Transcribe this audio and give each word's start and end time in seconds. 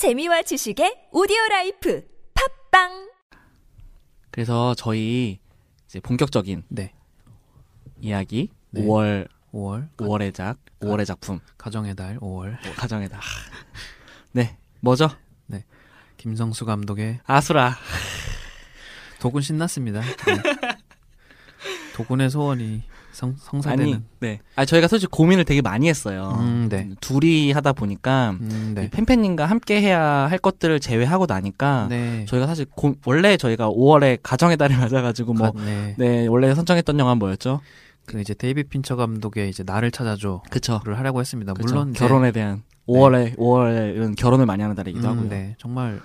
재미와 0.00 0.40
지식의 0.40 1.08
오디오 1.12 1.36
라이프 1.50 2.02
팟빵 2.70 3.10
그래서 4.30 4.74
저희 4.74 5.38
이제 5.84 6.00
본격적인 6.00 6.62
네. 6.68 6.94
이야기 8.00 8.48
네. 8.70 8.80
5월 8.80 9.28
5월 9.52 9.90
5월의 9.98 10.32
작 10.32 10.56
5월의 10.80 11.04
작품 11.04 11.38
가정의 11.58 11.94
달 11.96 12.18
5월 12.18 12.64
뭐 12.64 12.74
가정의 12.78 13.10
다. 13.10 13.20
네 14.32 14.56
뭐죠? 14.80 15.10
김성수 16.16 16.64
감독의 16.64 17.20
아수라. 17.26 17.76
도군 19.20 19.42
신났습니다. 19.42 20.00
네. 20.00 20.42
도군의 21.94 22.30
소원이 22.30 22.84
성, 23.20 23.34
성사되는 23.38 23.84
아니 23.84 24.02
네. 24.20 24.40
아 24.56 24.64
저희가 24.64 24.88
솔직히 24.88 25.10
고민을 25.10 25.44
되게 25.44 25.60
많이 25.60 25.88
했어요. 25.88 26.38
음, 26.40 26.68
네. 26.70 26.88
둘이 27.02 27.52
하다 27.52 27.74
보니까 27.74 28.30
음, 28.40 28.70
이 28.72 28.80
네. 28.80 28.90
팬팬님과 28.90 29.44
함께 29.44 29.82
해야 29.82 30.00
할 30.02 30.38
것들을 30.38 30.80
제외하고 30.80 31.26
나니까 31.26 31.88
네. 31.90 32.24
저희가 32.26 32.46
사실 32.46 32.64
고- 32.74 32.94
원래 33.04 33.36
저희가 33.36 33.68
5월에 33.70 34.20
가정의 34.22 34.56
달을 34.56 34.76
맞아가지고 34.80 35.34
뭐 35.34 35.52
가- 35.52 35.62
네. 35.62 35.94
네, 35.98 36.26
원래 36.28 36.54
선정했던 36.54 36.98
영화 36.98 37.12
는 37.12 37.18
뭐였죠? 37.18 37.60
그 38.06 38.18
이제 38.20 38.32
데이비 38.32 38.64
핀처 38.64 38.96
감독의 38.96 39.50
이제 39.50 39.62
나를 39.64 39.90
찾아줘를 39.90 40.38
그쵸. 40.50 40.80
하려고 40.84 41.20
했습니다. 41.20 41.52
그쵸. 41.52 41.74
물론 41.74 41.92
결혼에 41.92 42.32
대한 42.32 42.62
5월에 42.88 43.36
5월은 43.36 44.16
결혼을 44.16 44.46
많이 44.46 44.62
하는 44.62 44.74
달이기도 44.74 45.06
음, 45.06 45.12
하고요. 45.12 45.28
네. 45.28 45.54
정말 45.58 46.00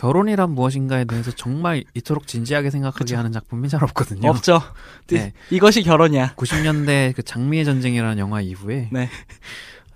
결혼이란 0.00 0.52
무엇인가에 0.52 1.04
대해서 1.04 1.30
정말 1.30 1.84
이토록 1.92 2.26
진지하게 2.26 2.70
생각하게 2.70 3.04
그쵸. 3.04 3.18
하는 3.18 3.32
작품이 3.32 3.68
잘 3.68 3.84
없거든요. 3.84 4.30
없죠. 4.30 4.62
네. 5.08 5.34
이것이 5.50 5.82
결혼이야. 5.82 6.36
90년대 6.36 7.14
그 7.14 7.22
장미의 7.22 7.66
전쟁이라는 7.66 8.18
영화 8.18 8.40
이후에 8.40 8.88
네. 8.92 9.10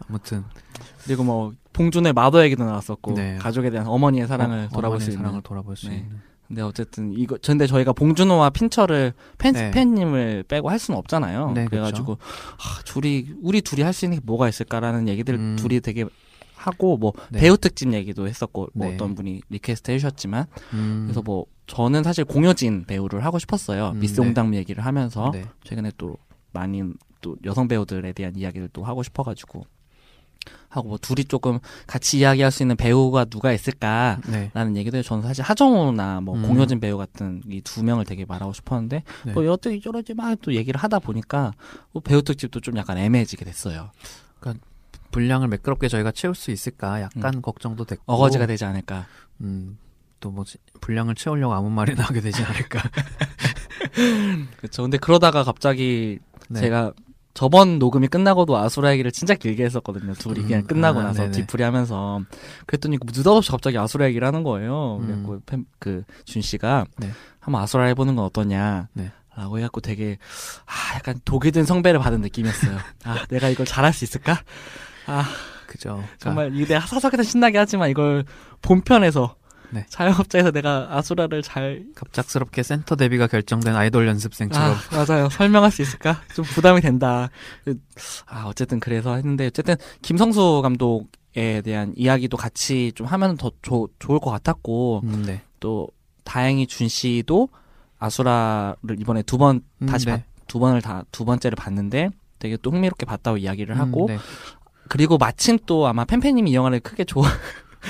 아무튼 0.07 0.45
그리고 1.05 1.25
뭐 1.25 1.55
봉준의 1.73 2.13
마더 2.13 2.45
얘기도 2.45 2.65
나왔었고 2.65 3.15
네. 3.15 3.39
가족에 3.41 3.71
대한 3.71 3.87
어머니의 3.87 4.27
사랑을 4.27 4.67
어, 4.67 4.69
돌아볼 4.75 4.97
어머니의 4.97 5.01
수 5.01 5.11
있는. 5.13 5.23
사랑을 5.23 5.41
돌아볼 5.43 5.75
수 5.75 5.89
네. 5.89 5.97
있는 5.97 6.21
근데 6.49 6.61
어쨌든 6.61 7.15
이거 7.15 7.39
근데 7.43 7.67
저희가 7.67 7.95
봉준호와 7.95 8.51
핀처를 8.51 9.15
팬 9.39 9.55
네. 9.55 9.71
팬님을 9.71 10.45
빼고 10.47 10.69
할 10.69 10.79
수는 10.79 10.99
없잖아요. 10.99 11.53
네, 11.53 11.65
그래가지고 11.65 12.19
아, 12.21 12.83
둘이 12.85 13.29
우리 13.41 13.63
둘이 13.63 13.81
할 13.81 13.95
수 13.95 14.05
있는 14.05 14.19
게 14.19 14.23
뭐가 14.27 14.51
있을까라는 14.51 15.09
얘기들 15.09 15.35
음. 15.37 15.57
둘이 15.59 15.81
되게 15.81 16.05
하고 16.67 16.97
뭐 16.97 17.13
네. 17.31 17.41
배우 17.41 17.57
특집 17.57 17.93
얘기도 17.93 18.27
했었고 18.29 18.69
뭐 18.75 18.89
네. 18.89 18.95
어떤 18.95 19.15
분이 19.15 19.43
request 19.51 19.91
해주셨지만 19.91 20.47
음, 20.73 21.03
그래서 21.07 21.23
뭐 21.23 21.47
저는 21.67 22.03
사실 22.03 22.25
공효진 22.25 22.85
배우를 22.87 23.25
하고 23.25 23.39
싶었어요. 23.39 23.91
음, 23.95 24.01
미쓰 24.01 24.21
네. 24.21 24.27
홍당무 24.27 24.55
얘기를 24.55 24.85
하면서 24.85 25.31
네. 25.33 25.45
최근에 25.65 25.93
또 25.99 26.17
많은 26.53 26.97
또 27.21 27.37
여성 27.45 27.69
배우들에 27.69 28.13
대한 28.13 28.37
이야기를 28.37 28.69
또 28.73 28.85
하고 28.85 29.03
싶어가지고 29.03 29.65
하고 30.69 30.89
뭐 30.89 30.99
둘이 30.99 31.25
조금 31.25 31.59
같이 31.87 32.19
이야기할 32.19 32.51
수 32.51 32.63
있는 32.63 32.77
배우가 32.77 33.25
누가 33.25 33.53
있을까 33.53 34.19
네. 34.29 34.51
라는 34.53 34.77
얘기도 34.77 35.01
저는 35.03 35.23
사실 35.23 35.43
하정우나 35.43 36.21
뭐 36.21 36.37
음. 36.37 36.43
공효진 36.43 36.81
배우 36.81 36.99
같은 36.99 37.41
이 37.49 37.63
두 37.63 37.83
명을 37.83 38.05
되게 38.05 38.25
말하고 38.27 38.53
싶었는데 38.53 39.03
네. 39.25 39.33
뭐 39.33 39.47
여태 39.47 39.79
저러지 39.81 40.13
막또 40.15 40.55
얘기를 40.55 40.79
하다 40.79 40.99
보니까 40.99 41.53
뭐 41.93 42.03
배우 42.03 42.21
특집도 42.23 42.61
좀 42.61 42.77
약간 42.77 42.99
애매해지게 42.99 43.45
됐어요. 43.45 43.91
분량을 45.15 45.47
매끄럽게 45.49 45.87
저희가 45.89 46.11
채울 46.11 46.35
수 46.35 46.51
있을까 46.51 47.01
약간 47.01 47.41
걱정도 47.41 47.85
됐고 47.85 48.03
음. 48.05 48.15
어거지가 48.15 48.47
되지 48.47 48.65
않을까. 48.65 49.07
음, 49.43 49.79
또뭐 50.19 50.45
분량을 50.81 51.15
채우려고 51.15 51.55
아무 51.55 51.71
말이나 51.71 52.03
하게 52.03 52.21
되지 52.21 52.43
않을까. 52.43 52.83
그렇죠. 54.59 54.83
근데 54.83 54.99
그러다가 54.99 55.45
갑자기 55.45 56.19
네. 56.49 56.61
제가 56.61 56.93
저번 57.33 57.79
녹음이 57.79 58.09
끝나고도 58.09 58.57
아수라 58.57 58.93
얘기를 58.93 59.11
진짜 59.13 59.35
길게 59.35 59.65
했었거든요. 59.65 60.15
둘이 60.15 60.41
음, 60.41 60.47
그냥 60.47 60.63
끝나고 60.67 61.01
아, 61.01 61.05
나서 61.05 61.23
네네. 61.23 61.33
뒤풀이 61.33 61.63
하면서 61.63 62.21
그랬더니 62.67 62.99
느닷없이 63.05 63.51
갑자기 63.51 63.79
아수라 63.79 64.07
얘기를 64.07 64.27
하는 64.27 64.43
거예요. 64.45 64.99
음. 65.01 65.07
그래갖고 65.07 65.41
팬- 65.47 65.67
그 65.79 66.05
준 66.25 66.43
씨가 66.43 66.87
네. 66.99 67.11
한번 67.41 67.63
아수라 67.63 67.85
해보는 67.87 68.17
건 68.17 68.25
어떠냐. 68.27 68.89
네. 68.95 69.13
라고 69.37 69.59
해갖고 69.59 69.81
되게 69.81 70.17
아 70.65 70.95
약간 70.95 71.19
독이 71.25 71.51
든 71.51 71.65
성배를 71.65 71.99
받은 71.99 72.21
느낌이었어요. 72.21 72.79
아 73.05 73.27
내가 73.29 73.49
이걸 73.49 73.67
잘할 73.67 73.93
수 73.93 74.05
있을까? 74.05 74.41
아 75.07 75.25
그죠. 75.67 75.91
그러니까 75.95 76.17
정말 76.19 76.55
이게 76.55 76.67
내가 76.67 76.87
사석에서 76.87 77.23
신나게 77.23 77.59
하지만 77.59 77.91
이걸 77.91 78.25
본편에서 78.63 79.37
네. 79.71 79.85
자영업자에서 79.89 80.53
내가 80.53 80.87
아수라를 80.91 81.43
잘 81.43 81.85
갑작스럽게 81.97 82.63
센터 82.63 82.95
데뷔가 82.95 83.27
결정된 83.27 83.75
아이돌 83.75 84.07
연습생처럼 84.07 84.73
아, 84.73 85.05
맞아요. 85.05 85.29
설명할 85.31 85.73
수 85.73 85.83
있을까? 85.83 86.21
좀 86.33 86.45
부담이 86.45 86.81
된다. 86.81 87.29
아, 88.27 88.45
어쨌든 88.47 88.79
그래서 88.79 89.17
했는데, 89.17 89.47
어쨌든 89.49 89.75
김성수 90.03 90.61
감독에 90.63 91.61
대한 91.63 91.93
이야기도 91.97 92.37
같이 92.37 92.93
좀 92.95 93.09
하면 93.09 93.37
더 93.37 93.51
조- 93.63 93.89
좋을 93.99 94.21
것 94.21 94.31
같았고, 94.31 95.01
음, 95.03 95.25
네. 95.27 95.43
또, 95.59 95.89
다행히 96.23 96.69
준 96.69 96.87
씨도 96.87 97.49
아수라를 97.99 99.01
이번에 99.01 99.23
두 99.23 99.39
번, 99.39 99.63
음, 99.83 99.87
다시 99.87 100.07
네. 100.07 100.13
봤- 100.13 100.23
두 100.47 100.59
번을 100.61 100.83
다, 100.83 101.03
두 101.11 101.25
번째를 101.25 101.57
봤는데, 101.57 102.11
되게 102.39 102.57
또 102.63 102.71
흥미롭게 102.71 103.07
봤다고 103.07 103.39
이야기를 103.39 103.79
하고, 103.79 104.05
음, 104.05 104.09
네. 104.09 104.19
그리고 104.89 105.19
마침 105.19 105.59
또 105.67 105.87
아마 105.87 106.05
팬팬님이 106.05 106.51
이 106.51 106.55
영화를 106.55 106.81
크게 106.81 107.05
좋아, 107.05 107.29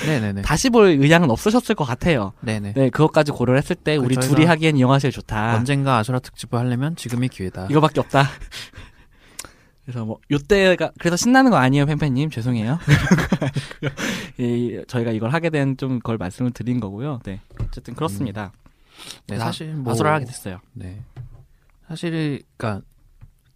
네네네. 0.05 0.41
다시 0.43 0.69
볼 0.69 0.87
의향은 0.87 1.29
없으셨을 1.31 1.75
것 1.75 1.83
같아요. 1.85 2.33
네네. 2.41 2.73
네, 2.73 2.89
그것까지 2.89 3.31
고려를 3.31 3.57
했을 3.59 3.75
때, 3.75 3.97
그 3.97 4.03
우리 4.03 4.15
둘이 4.15 4.45
하기엔 4.45 4.77
이 4.77 4.81
영화가 4.81 4.99
제일 4.99 5.11
좋다. 5.11 5.55
언젠가 5.55 5.97
아수라 5.97 6.19
특집을 6.19 6.57
하려면 6.59 6.95
지금이 6.95 7.29
기회다. 7.29 7.67
이거밖에 7.69 7.99
없다. 7.99 8.23
그래서 9.85 10.03
뭐 10.03 10.17
요때가 10.31 10.91
그래서 10.97 11.15
신나는 11.15 11.51
거 11.51 11.57
아니에요, 11.57 11.85
팬팬님 11.85 12.31
죄송해요. 12.31 12.79
이, 14.39 14.81
저희가 14.87 15.11
이걸 15.11 15.29
하게 15.31 15.49
된 15.51 15.75
좀 15.77 15.99
그걸 15.99 16.17
말씀을 16.17 16.51
드린 16.51 16.79
거고요. 16.79 17.19
네, 17.25 17.41
어쨌든 17.61 17.93
그렇습니다. 17.95 18.51
네, 19.27 19.37
나- 19.37 19.45
사실 19.45 19.73
뭐 19.73 19.91
아수라 19.93 20.13
하게 20.13 20.25
됐어요. 20.25 20.59
네. 20.73 21.01
사실 21.87 22.41
그러니까 22.57 22.83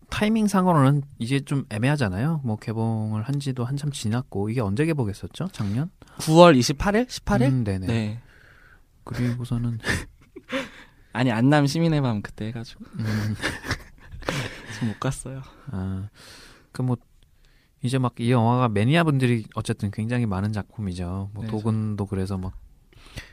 타이밍 0.09 0.47
상으로는 0.47 1.03
이제 1.19 1.39
좀 1.39 1.65
애매하잖아요. 1.69 2.41
뭐 2.43 2.57
개봉을 2.57 3.23
한 3.23 3.39
지도 3.39 3.63
한참 3.65 3.91
지났고 3.91 4.49
이게 4.49 4.61
언제 4.61 4.85
개봉했었죠? 4.85 5.49
작년? 5.51 5.89
9월 6.19 6.57
28일, 6.59 7.07
18일? 7.07 7.41
음, 7.49 7.63
네네. 7.63 7.87
네. 7.87 8.19
그리고서는 9.03 9.79
아니 11.13 11.31
안남 11.31 11.65
시민의 11.67 12.01
밤 12.01 12.21
그때 12.21 12.47
해가지고 12.47 12.85
음, 12.99 13.35
못 14.87 14.99
갔어요. 14.99 15.41
아, 15.71 16.09
그 16.71 16.81
뭐 16.83 16.97
이제 17.81 17.97
막 17.97 18.13
이 18.19 18.29
영화가 18.31 18.69
매니아 18.69 19.03
분들이 19.05 19.45
어쨌든 19.55 19.89
굉장히 19.91 20.25
많은 20.25 20.51
작품이죠. 20.51 21.31
뭐 21.33 21.43
네, 21.45 21.49
도군도 21.49 22.05
그래서 22.07 22.37
막 22.37 22.53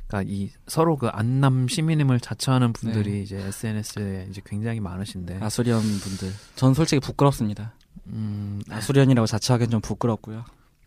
그러니까 0.07 0.33
이 0.33 0.51
서로 0.67 0.97
그 0.97 1.09
안남 1.09 1.67
시민임을 1.69 2.21
자처하는 2.21 2.73
분들이 2.73 3.13
네. 3.13 3.21
이제 3.23 3.37
SNS에 3.39 4.27
이제 4.31 4.41
굉장히 4.45 4.81
많으신데. 4.81 5.39
아수리언 5.41 5.81
분들, 5.81 6.33
전 6.55 6.75
솔직히 6.75 7.01
부끄럽습니다. 7.01 7.73
음, 8.09 8.61
아수리언이라고 8.71 9.27
자처하기엔 9.27 9.71
좀 9.71 9.81
부끄럽고요. 9.81 10.45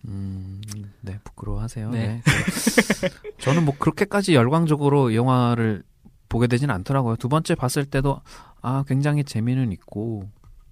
음, 0.08 0.62
네, 1.02 1.20
부끄러워하세요. 1.24 1.90
네. 1.92 2.22
네. 2.24 3.10
저는 3.40 3.66
뭐 3.66 3.76
그렇게까지 3.78 4.34
열광적으로 4.34 5.12
이 5.12 5.16
영화를 5.16 5.84
보게 6.30 6.48
되진 6.48 6.70
않더라고요. 6.70 7.18
두 7.18 7.28
번째 7.28 7.56
봤을 7.56 7.86
때도 7.86 8.22
아, 8.62 8.84
굉장히 8.88 9.24
재미는 9.24 9.72
있고 9.74 10.30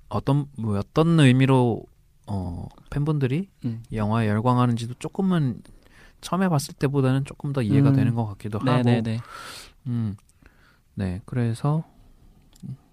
어떤 0.07 0.45
뭐 0.57 0.77
어떤 0.77 1.19
의미로 1.19 1.83
어, 2.27 2.67
팬분들이 2.89 3.49
음. 3.65 3.83
이 3.89 3.97
영화에 3.97 4.27
열광하는지도 4.27 4.95
조금은 4.99 5.61
처음에 6.21 6.49
봤을 6.49 6.73
때보다는 6.75 7.25
조금 7.25 7.53
더 7.53 7.61
이해가 7.61 7.89
음. 7.89 7.95
되는 7.95 8.13
것 8.15 8.25
같기도 8.25 8.59
하고. 8.59 8.65
네네네. 8.65 9.19
음. 9.87 10.15
네, 10.95 11.21
그래서 11.25 11.83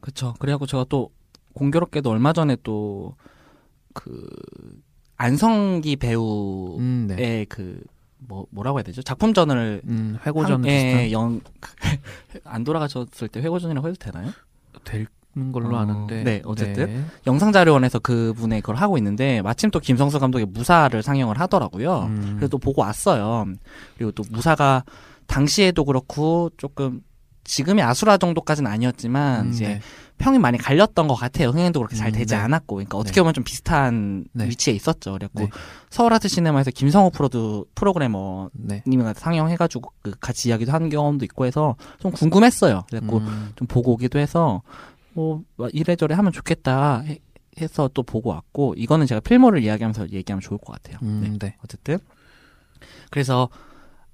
그쵸. 0.00 0.34
그래갖고 0.38 0.66
제가 0.66 0.84
또 0.88 1.10
공교롭게도 1.54 2.10
얼마 2.10 2.32
전에 2.32 2.56
또 2.62 3.16
그 3.96 4.28
안성기 5.16 5.94
배우의 5.96 6.78
음, 6.80 7.06
네. 7.08 7.44
그 7.46 7.82
뭐 8.26 8.46
뭐라고 8.50 8.78
해야 8.78 8.82
되죠? 8.84 9.02
작품전을 9.02 9.82
음, 9.86 10.16
회고전 10.24 10.62
한- 10.64 10.66
예, 10.66 11.12
영, 11.12 11.42
안 12.44 12.64
돌아가셨을 12.64 13.28
때 13.28 13.40
회고전이라고 13.40 13.86
해도 13.86 13.96
되나요? 13.98 14.30
되는 14.82 15.06
걸로 15.52 15.76
어, 15.76 15.80
아는데. 15.80 16.22
네, 16.24 16.42
어쨌든. 16.44 16.86
네. 16.86 17.04
영상자료원에서 17.26 17.98
그분의 17.98 18.60
그걸 18.60 18.76
하고 18.76 18.98
있는데 18.98 19.42
마침 19.42 19.70
또 19.70 19.80
김성수 19.80 20.18
감독의 20.18 20.46
무사를 20.46 21.02
상영을 21.02 21.40
하더라고요. 21.40 22.02
음. 22.04 22.34
그래서 22.36 22.48
또 22.48 22.58
보고 22.58 22.82
왔어요. 22.82 23.46
그리고 23.96 24.12
또 24.12 24.22
무사가 24.30 24.84
당시에도 25.26 25.84
그렇고 25.84 26.50
조금 26.56 27.00
지금의 27.44 27.84
아수라 27.84 28.16
정도까지는 28.16 28.70
아니었지만 28.70 29.46
음, 29.46 29.50
이제 29.50 29.68
네. 29.68 29.80
평이 30.16 30.38
많이 30.38 30.56
갈렸던 30.58 31.08
것 31.08 31.14
같아요. 31.14 31.48
흥행도 31.48 31.80
그렇게 31.80 31.96
잘 31.96 32.08
음, 32.08 32.12
되지 32.12 32.34
네. 32.34 32.40
않았고, 32.40 32.76
그러니까 32.76 32.96
어떻게 32.96 33.16
네. 33.16 33.20
보면 33.22 33.34
좀 33.34 33.44
비슷한 33.44 34.24
네. 34.32 34.46
위치에 34.48 34.72
있었죠. 34.72 35.12
그래갖고 35.12 35.40
네. 35.40 35.50
서울 35.90 36.12
아트 36.12 36.28
시네마에서 36.28 36.70
김성호 36.70 37.10
프로드 37.10 37.64
프로그래머 37.74 38.50
네. 38.52 38.82
님이 38.86 39.04
상영해가지고 39.14 39.92
그 40.02 40.12
같이 40.20 40.48
이야기도 40.48 40.72
한 40.72 40.88
경험도 40.88 41.24
있고 41.26 41.46
해서 41.46 41.76
좀 41.98 42.12
궁금했어요. 42.12 42.84
그래갖고 42.88 43.18
음, 43.18 43.52
좀 43.56 43.66
보고 43.66 43.92
오기도 43.92 44.18
해서 44.18 44.62
뭐 45.14 45.42
이래저래 45.72 46.14
하면 46.14 46.32
좋겠다 46.32 47.00
해- 47.00 47.18
해서 47.60 47.88
또 47.94 48.02
보고 48.02 48.30
왔고 48.30 48.74
이거는 48.76 49.06
제가 49.06 49.20
필모를 49.20 49.62
이야기하면서 49.62 50.10
얘기하면 50.10 50.40
좋을 50.40 50.58
것 50.58 50.72
같아요. 50.72 50.98
음, 51.02 51.20
네. 51.22 51.38
네. 51.48 51.56
어쨌든 51.64 51.98
그래서 53.10 53.48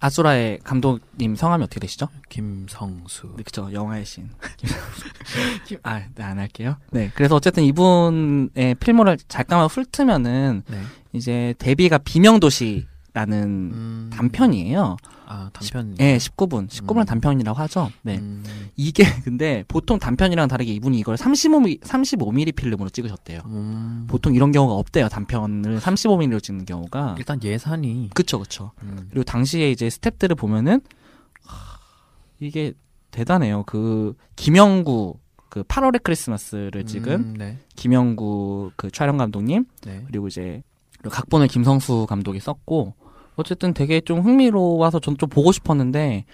아수라의 0.03 0.61
감독님 0.65 1.37
성함이 1.37 1.63
어떻게 1.65 1.81
되시죠? 1.81 2.09
김성수. 2.31 3.35
네, 3.37 3.43
그쵸. 3.43 3.69
영화의 3.73 4.05
신. 4.07 4.31
김- 5.67 5.79
아, 5.83 6.01
네, 6.15 6.23
안 6.23 6.39
할게요. 6.39 6.77
네. 6.91 7.11
그래서 7.15 7.35
어쨌든 7.37 7.65
이분의 7.65 8.77
필모를 8.81 9.19
잠깐만 9.29 9.69
훑으면은 9.69 10.63
네. 10.69 10.83
이제 11.13 11.55
데뷔가 11.59 11.99
비명도시라는 11.99 13.43
음. 13.43 14.11
단편이에요. 14.13 14.97
아 15.33 15.49
단편. 15.53 15.95
예, 16.01 16.17
19분. 16.17 16.69
19분 16.69 16.99
음. 16.99 17.05
단편이라고 17.05 17.57
하죠. 17.61 17.93
네. 18.03 18.19
음. 18.19 18.43
이게 18.75 19.05
근데 19.23 19.65
보통 19.69 20.01
단편이랑 20.01 20.49
다르게 20.49 20.73
이분이 20.73 20.99
이걸 20.99 21.15
35mm, 21.15 21.83
35mm 21.83 22.57
필름으로 22.57 22.91
찍으셨대요. 22.91 23.43
음. 23.47 24.07
보통 24.09 24.35
이런 24.35 24.51
경우가 24.51 24.75
없대요. 24.75 25.09
단편을 25.09 25.79
35mm로 25.79 26.43
찍는 26.43 26.65
경우가. 26.65 27.15
일단 27.17 27.41
예산이. 27.45 28.11
그쵸, 28.13 28.41
그쵸. 28.41 28.73
음. 28.83 29.07
그리고 29.11 29.23
당시에 29.23 29.71
이제 29.71 29.87
스탭들을 29.87 30.37
보면은 30.37 30.81
하, 31.45 31.79
이게 32.41 32.73
대단해요. 33.13 33.63
그 33.67 34.17
김영구 34.35 35.15
그 35.49 35.63
8월의 35.63 36.03
크리스마스를 36.03 36.85
찍은 36.87 37.13
음, 37.13 37.35
네. 37.39 37.59
김영구 37.77 38.73
그 38.75 38.91
촬영 38.91 39.17
감독님 39.17 39.65
네. 39.83 40.03
그리고 40.09 40.27
이제 40.27 40.65
그리고 40.99 41.15
각본을 41.15 41.47
김성수 41.47 42.07
감독이 42.09 42.41
썼고 42.41 42.95
어쨌든 43.37 43.73
되게 43.73 44.01
좀 44.01 44.21
흥미로워서 44.21 45.01
전좀 45.01 45.29
보고 45.31 45.51
싶었는데 45.53 46.25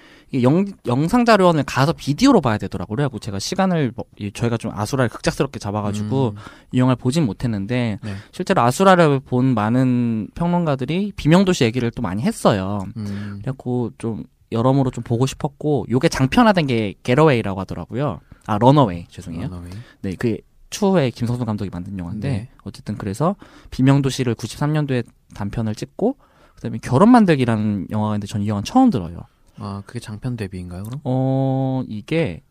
영, 0.42 0.64
영상 0.86 1.24
자료원을 1.24 1.62
가서 1.64 1.92
비디오로 1.92 2.40
봐야 2.40 2.58
되더라고요. 2.58 2.96
그래갖고 2.96 3.18
제가 3.20 3.38
시간을 3.38 3.92
뭐- 3.94 4.04
이- 4.18 4.32
저희가 4.32 4.56
좀 4.56 4.72
아수라를 4.74 5.08
급작스럽게 5.10 5.58
잡아가지고 5.60 6.30
음. 6.30 6.34
이 6.72 6.78
영화를 6.78 6.96
보진 6.96 7.24
못했는데 7.26 7.98
네. 8.02 8.14
실제로 8.32 8.62
아수라를 8.62 9.20
본 9.20 9.54
많은 9.54 10.28
평론가들이 10.34 11.12
비명도시 11.14 11.62
얘기를 11.64 11.90
또 11.92 12.02
많이 12.02 12.22
했어요. 12.22 12.80
음. 12.96 13.38
그래갖고 13.42 13.90
좀 13.98 14.24
여러모로 14.50 14.90
좀 14.90 15.04
보고 15.04 15.26
싶었고 15.26 15.86
요게 15.90 16.08
장편화된 16.08 16.66
게 16.66 16.94
getaway라고 17.04 17.60
하더라고요. 17.60 18.20
아 18.46 18.58
런어웨이 18.58 19.06
죄송해요. 19.08 19.42
런어웨이. 19.48 19.70
네, 20.02 20.14
그 20.18 20.38
추후에 20.70 21.10
김성수 21.10 21.44
감독이 21.44 21.70
만든 21.72 21.96
영화인데 21.98 22.28
네. 22.28 22.48
어쨌든 22.64 22.96
그래서 22.96 23.36
비명도시를 23.70 24.34
93년도에 24.34 25.04
단편을 25.34 25.74
찍고 25.76 26.16
그다음에 26.56 26.78
결혼 26.78 27.10
만들기라는 27.10 27.88
영화가 27.90 28.14
있는데 28.14 28.26
전 28.26 28.42
이 28.42 28.48
영화 28.48 28.62
처음 28.62 28.90
들어요. 28.90 29.20
아 29.58 29.82
그게 29.86 30.00
장편 30.00 30.36
데뷔인가요 30.36 30.82
그럼? 30.84 31.00
어 31.04 31.82
이게 31.88 32.42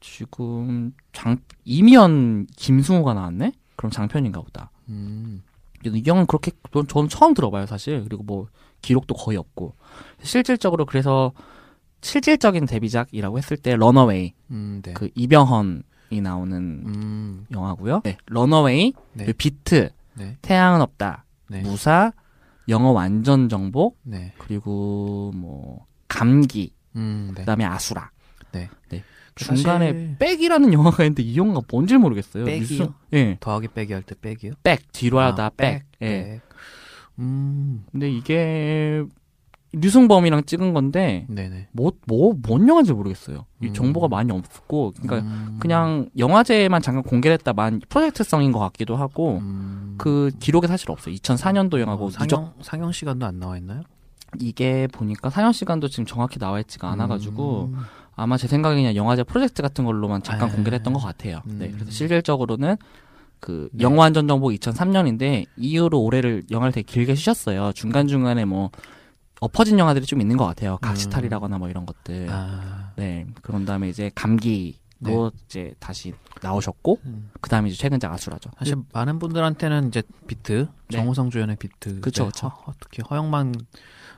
지금 0.00 0.92
장 1.12 1.38
이미연 1.64 2.46
김승우가 2.56 3.14
나왔네? 3.14 3.52
그럼 3.76 3.90
장편인가 3.90 4.40
보다. 4.42 4.70
음. 4.88 5.42
이 5.84 6.02
영화는 6.06 6.26
그렇게 6.26 6.52
전- 6.72 6.86
저는 6.86 7.08
처음 7.08 7.34
들어봐요 7.34 7.66
사실 7.66 8.04
그리고 8.04 8.22
뭐 8.22 8.46
기록도 8.82 9.14
거의 9.14 9.36
없고 9.36 9.74
실질적으로 10.22 10.86
그래서 10.86 11.32
실질적인 12.02 12.66
데뷔작이라고 12.66 13.38
했을 13.38 13.56
때 13.56 13.74
런어웨이 13.76 14.32
음. 14.50 14.80
네. 14.84 14.92
그 14.92 15.08
이병헌 15.14 15.82
이 16.10 16.20
나오는 16.20 16.56
음. 16.86 17.46
영화고요. 17.50 18.02
네, 18.04 18.18
런어웨이, 18.26 18.92
네. 19.14 19.24
그리고 19.24 19.36
비트, 19.38 19.88
네. 20.14 20.36
태양은 20.42 20.82
없다, 20.82 21.24
네. 21.48 21.62
무사, 21.62 22.12
영어 22.68 22.90
완전 22.92 23.48
정복, 23.48 23.98
네. 24.02 24.32
그리고 24.38 25.32
뭐 25.34 25.86
감기, 26.08 26.72
음. 26.96 27.32
네. 27.34 27.40
그다음에 27.40 27.64
아수라. 27.64 28.10
네. 28.52 28.68
네. 28.88 29.02
그 29.34 29.44
중간에 29.44 29.86
사실 29.92 30.16
백이라는 30.18 30.72
영화가 30.74 31.04
있는데 31.04 31.22
이 31.22 31.36
영화가 31.36 31.62
뭔지 31.70 31.96
모르겠어요. 31.96 32.44
백이요? 32.44 32.60
뉴스- 32.60 32.88
예. 33.14 33.36
더하기 33.40 33.68
빼기 33.68 33.92
할때 33.94 34.14
빼기요? 34.20 34.52
백 34.62 34.92
뒤로 34.92 35.20
아, 35.20 35.28
하다 35.28 35.50
백. 35.56 35.84
예. 36.02 36.06
백. 36.06 36.40
음. 37.18 37.84
근데 37.90 38.10
이게 38.10 39.02
류승범이랑 39.72 40.44
찍은 40.44 40.74
건데 40.74 41.26
네네. 41.28 41.68
뭐뭐 41.72 42.34
뭔 42.46 42.68
영화인지 42.68 42.92
모르겠어요. 42.92 43.46
이 43.62 43.68
음. 43.68 43.72
정보가 43.72 44.08
많이 44.08 44.30
없고 44.30 44.92
그러니까 45.00 45.26
음. 45.28 45.56
그냥 45.60 46.10
영화제만 46.18 46.82
잠깐 46.82 47.02
공개됐다만 47.02 47.80
프로젝트성인 47.88 48.52
것 48.52 48.58
같기도 48.58 48.96
하고 48.96 49.38
음. 49.38 49.94
그 49.96 50.30
기록이 50.40 50.66
사실 50.66 50.90
없어요. 50.90 51.14
2004년도 51.14 51.80
영화고 51.80 52.06
어, 52.06 52.10
누적 52.10 52.28
상영 52.28 52.52
상영 52.60 52.92
시간도 52.92 53.24
안 53.24 53.38
나와 53.38 53.56
있나요? 53.56 53.82
이게 54.40 54.88
보니까 54.92 55.30
상영 55.30 55.52
시간도 55.52 55.88
지금 55.88 56.04
정확히 56.04 56.38
나와 56.38 56.60
있지가 56.60 56.90
않아가지고 56.90 57.70
음. 57.72 57.78
아마 58.14 58.36
제 58.36 58.46
생각에 58.48 58.76
그냥 58.76 58.94
영화제 58.94 59.22
프로젝트 59.24 59.62
같은 59.62 59.84
걸로만 59.84 60.22
잠깐 60.22 60.50
아. 60.50 60.52
공개를 60.52 60.78
했던 60.78 60.92
것 60.92 61.00
같아요. 61.00 61.40
네, 61.46 61.66
음. 61.66 61.72
그래서 61.74 61.90
실질적으로는 61.90 62.76
그 63.40 63.68
네. 63.72 63.84
영화 63.84 64.04
안전 64.04 64.28
정보 64.28 64.48
2003년인데 64.50 65.46
이후로 65.56 66.00
올해를 66.00 66.44
영화를 66.50 66.72
되게 66.72 66.84
길게 66.84 67.14
쉬셨어요. 67.14 67.72
중간 67.74 68.06
중간에 68.06 68.44
뭐 68.44 68.70
엎어진 69.42 69.76
영화들이 69.76 70.06
좀 70.06 70.20
있는 70.20 70.36
것 70.36 70.46
같아요. 70.46 70.78
각시탈이라거나 70.80 71.58
뭐 71.58 71.68
이런 71.68 71.84
것들. 71.84 72.28
아. 72.30 72.92
네, 72.94 73.26
그런 73.42 73.64
다음에 73.64 73.88
이제 73.88 74.08
감기 74.14 74.78
로 75.00 75.30
네. 75.34 75.42
이제 75.46 75.74
다시 75.80 76.12
나오셨고 76.42 77.00
음. 77.06 77.32
그 77.40 77.50
다음에 77.50 77.68
이제 77.68 77.76
최근작 77.76 78.12
아수라죠. 78.12 78.50
사실 78.56 78.76
많은 78.92 79.18
분들한테는 79.18 79.88
이제 79.88 80.00
비트 80.28 80.68
네. 80.90 80.96
정우성 80.96 81.30
주연의 81.30 81.56
비트 81.56 82.00
그쵸, 82.00 82.22
네, 82.22 82.28
그쵸. 82.30 82.46
허- 82.46 82.72
특히 82.78 83.02
허영만 83.10 83.52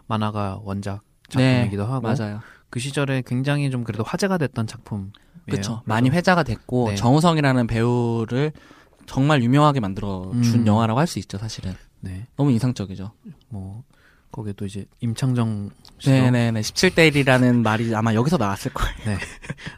만화가 0.08 0.60
원작 0.62 1.00
네, 1.34 1.54
작품이기도 1.60 1.86
하고 1.86 2.06
맞아요. 2.06 2.40
그 2.68 2.80
시절에 2.80 3.22
굉장히 3.24 3.70
좀 3.70 3.82
그래도 3.82 4.02
화제가 4.04 4.36
됐던 4.36 4.66
작품 4.66 5.10
그렇죠. 5.46 5.80
많이 5.86 6.10
회자가 6.10 6.42
됐고 6.42 6.88
네. 6.90 6.96
정우성이라는 6.96 7.66
배우를 7.66 8.52
정말 9.06 9.42
유명하게 9.42 9.80
만들어 9.80 10.32
준 10.42 10.60
음. 10.60 10.66
영화라고 10.66 11.00
할 11.00 11.06
수 11.06 11.18
있죠, 11.18 11.38
사실은. 11.38 11.72
네. 12.00 12.26
너무 12.36 12.50
인상적이죠. 12.50 13.10
뭐 13.48 13.84
거기에 14.34 14.52
또 14.56 14.66
이제 14.66 14.84
임창정 15.00 15.70
씨도 16.00 16.10
네네네. 16.10 16.60
17대 16.60 17.12
1이라는 17.12 17.62
말이 17.62 17.94
아마 17.94 18.14
여기서 18.14 18.36
나왔을 18.36 18.72
거예요. 18.74 19.16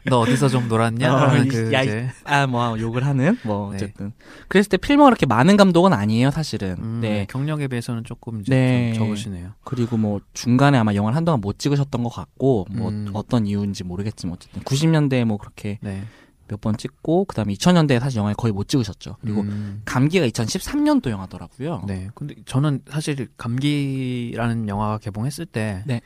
너 0.09 0.19
어디서 0.21 0.49
좀 0.49 0.67
놀았냐? 0.67 1.13
어, 1.15 1.29
그 1.47 1.71
야, 1.73 1.83
이- 1.83 1.85
이제 1.85 2.09
아, 2.23 2.47
뭐, 2.47 2.77
욕을 2.79 3.05
하는? 3.05 3.37
뭐, 3.43 3.69
네. 3.69 3.75
어쨌든. 3.75 4.13
그랬을 4.47 4.69
때 4.69 4.77
필모가 4.77 5.09
그렇게 5.11 5.27
많은 5.27 5.57
감독은 5.57 5.93
아니에요, 5.93 6.31
사실은. 6.31 6.75
음, 6.79 6.99
네. 7.01 7.27
경력에 7.29 7.67
비해서는 7.67 8.03
조금 8.03 8.41
이제 8.41 8.49
네. 8.51 8.93
좀 8.93 9.05
적으시네요. 9.05 9.51
그리고 9.63 9.95
뭐, 9.97 10.19
중간에 10.33 10.79
아마 10.79 10.95
영화를 10.95 11.15
한동안 11.15 11.39
못 11.39 11.59
찍으셨던 11.59 12.01
것 12.03 12.09
같고, 12.09 12.65
뭐, 12.71 12.89
음. 12.89 13.09
어떤 13.13 13.45
이유인지 13.45 13.83
모르겠지만, 13.83 14.37
어쨌든. 14.37 14.63
90년대에 14.63 15.23
뭐, 15.23 15.37
그렇게 15.37 15.77
네. 15.81 16.03
몇 16.47 16.59
번 16.61 16.75
찍고, 16.77 17.25
그 17.25 17.35
다음에 17.35 17.53
2000년대에 17.53 17.99
사실 17.99 18.17
영화를 18.19 18.35
거의 18.35 18.51
못 18.53 18.67
찍으셨죠. 18.67 19.17
그리고 19.21 19.41
음, 19.41 19.81
감기가 19.85 20.25
2013년도 20.27 21.09
영화더라고요. 21.09 21.83
네. 21.87 22.09
근데 22.15 22.35
저는 22.45 22.81
사실 22.89 23.27
감기라는 23.37 24.67
영화가 24.67 24.97
개봉했을 24.99 25.45
때 25.45 25.83
네. 25.85 26.01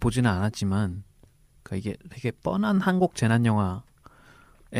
보지는 0.00 0.30
않았지만 0.30 1.04
그러니까 1.62 1.76
이게 1.90 1.96
되게 2.10 2.30
뻔한 2.30 2.80
한국 2.80 3.14
재난 3.14 3.46
영화의 3.46 3.82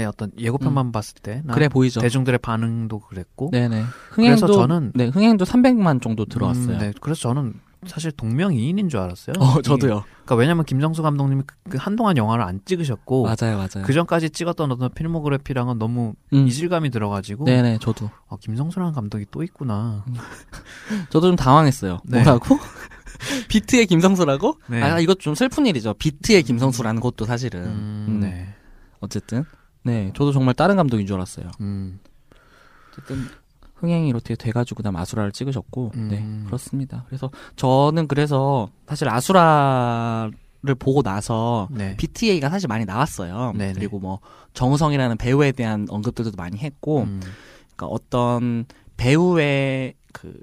어떤 0.08 0.30
예고편만 0.38 0.92
봤을 0.92 1.14
때난 1.22 1.48
음. 1.48 1.54
그래 1.54 1.68
보이죠. 1.68 2.00
대중들의 2.00 2.38
반응도 2.38 3.00
그랬고 3.00 3.50
네네. 3.52 3.84
흥행도, 4.10 4.46
그래서 4.46 4.66
저는- 4.66 4.92
네, 4.94 5.06
흥행도 5.08 5.44
300만 5.44 6.02
정도 6.02 6.24
들어왔어요. 6.24 6.76
음, 6.76 6.78
네. 6.78 6.92
그래서 7.00 7.20
저는 7.22 7.54
사실 7.86 8.12
동명이인인 8.12 8.88
줄 8.88 9.00
알았어요. 9.00 9.34
어, 9.38 9.62
저도요. 9.62 10.04
그러니까 10.24 10.34
왜냐면 10.36 10.64
김정수 10.64 11.02
감독님이 11.02 11.42
그, 11.46 11.56
그 11.70 11.78
한동안 11.80 12.16
영화를 12.16 12.44
안 12.44 12.60
찍으셨고 12.64 13.24
맞아요, 13.24 13.56
맞아요. 13.56 13.84
그 13.84 13.92
전까지 13.92 14.30
찍었던 14.30 14.72
어떤 14.72 14.92
필모그래피랑은 14.92 15.78
너무 15.78 16.14
음. 16.32 16.46
이질감이 16.46 16.90
들어가지고 16.90 17.44
네네, 17.44 17.78
저도. 17.80 18.10
어, 18.28 18.36
김성수라는 18.36 18.92
감독이 18.92 19.26
또 19.30 19.42
있구나. 19.42 20.04
저도 21.10 21.28
좀 21.28 21.36
당황했어요. 21.36 22.00
네. 22.04 22.22
뭐라고? 22.22 22.58
비트의 23.48 23.86
김성수라고? 23.86 24.58
네. 24.68 24.82
아, 24.82 24.98
이거 24.98 25.14
좀 25.14 25.34
슬픈 25.34 25.66
일이죠. 25.66 25.94
비트의 25.94 26.42
김성수라는 26.42 27.00
것도 27.00 27.24
사실은. 27.24 27.64
음, 27.64 28.06
음. 28.08 28.20
네. 28.20 28.54
어쨌든. 29.00 29.44
네, 29.84 30.10
저도 30.16 30.32
정말 30.32 30.54
다른 30.54 30.76
감독인 30.76 31.06
줄 31.06 31.16
알았어요. 31.16 31.50
음, 31.60 32.00
어쨌든 32.90 33.28
흥행이 33.84 34.08
이렇게 34.08 34.34
돼가지고 34.34 34.78
그다음 34.78 34.96
아수라를 34.96 35.32
찍으셨고, 35.32 35.92
음. 35.94 36.08
네, 36.08 36.46
그렇습니다. 36.46 37.04
그래서 37.06 37.30
저는 37.56 38.08
그래서 38.08 38.68
사실 38.86 39.08
아수라 39.08 40.30
를 40.66 40.74
보고 40.74 41.02
나서 41.02 41.68
네. 41.70 41.94
BTA가 41.98 42.48
사실 42.48 42.68
많이 42.68 42.86
나왔어요. 42.86 43.52
네네. 43.54 43.74
그리고 43.74 43.98
뭐 43.98 44.20
정우성이라는 44.54 45.18
배우에 45.18 45.52
대한 45.52 45.86
언급들도 45.90 46.32
많이 46.38 46.56
했고, 46.56 47.02
음, 47.02 47.20
그러니까 47.76 47.86
어떤 47.88 48.64
배우의 48.96 49.92
그 50.14 50.40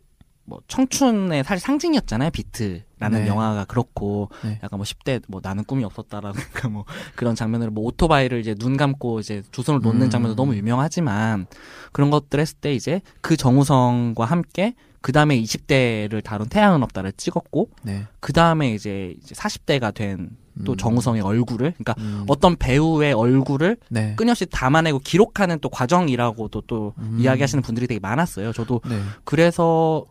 뭐 0.52 0.60
청춘의 0.68 1.46
사실 1.46 1.66
상징이었잖아요. 1.66 2.30
비트라는 2.32 3.22
네. 3.22 3.28
영화가 3.28 3.64
그렇고 3.66 4.30
네. 4.44 4.60
약간 4.62 4.80
뭐 4.80 4.84
10대 4.84 5.22
뭐 5.30 5.40
나는 5.42 5.64
꿈이 5.64 5.86
없었다라든가 5.86 6.68
뭐 6.68 6.84
그런 7.16 7.36
장면을 7.36 7.70
뭐 7.70 7.86
오토바이를 7.86 8.42
이제 8.42 8.54
눈 8.54 8.76
감고 8.76 9.22
이제 9.22 9.44
두 9.54 9.64
손을 9.64 9.80
놓는 9.80 10.08
음. 10.08 10.10
장면도 10.10 10.36
너무 10.36 10.56
유명하지만 10.56 11.48
그런 11.94 12.12
것들 12.12 12.42
했을 12.42 12.58
때 12.58 12.74
이제 12.74 13.00
그 13.22 13.38
정우성과 13.38 14.26
함께 14.26 14.76
그 15.00 15.14
다음에 15.14 15.42
20대를 15.42 16.22
다룬 16.22 16.50
태양은 16.50 16.84
없다를 16.84 17.14
찍었고 17.14 17.70
네. 17.84 18.08
그 18.20 18.34
다음에 18.34 18.74
이제 18.74 19.16
40대가 19.26 19.94
된또 19.94 20.74
음. 20.74 20.78
정우성의 20.78 21.22
얼굴을 21.22 21.76
그러니까 21.78 21.96
음, 21.98 22.26
어떤 22.28 22.58
배우의 22.58 23.14
얼굴을 23.14 23.78
네. 23.90 24.16
끊임없이 24.18 24.46
담아내고 24.46 25.00
기록하는 25.00 25.60
또 25.62 25.70
과정이라고도 25.70 26.62
또 26.68 26.94
음. 26.98 27.18
이야기하시는 27.22 27.62
분들이 27.62 27.88
되게 27.88 28.02
많았어요. 28.02 28.52
저도 28.52 28.82
네. 28.88 29.00
그래서 29.24 30.06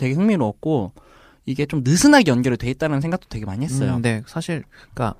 되게 0.00 0.14
흥미로웠고 0.14 0.92
이게 1.44 1.66
좀 1.66 1.82
느슨하게 1.84 2.30
연결이 2.30 2.56
돼 2.56 2.70
있다는 2.70 3.02
생각도 3.02 3.28
되게 3.28 3.44
많이 3.44 3.64
했어요. 3.66 3.96
음, 3.96 4.02
네, 4.02 4.22
사실 4.26 4.64
그러니까 4.94 5.14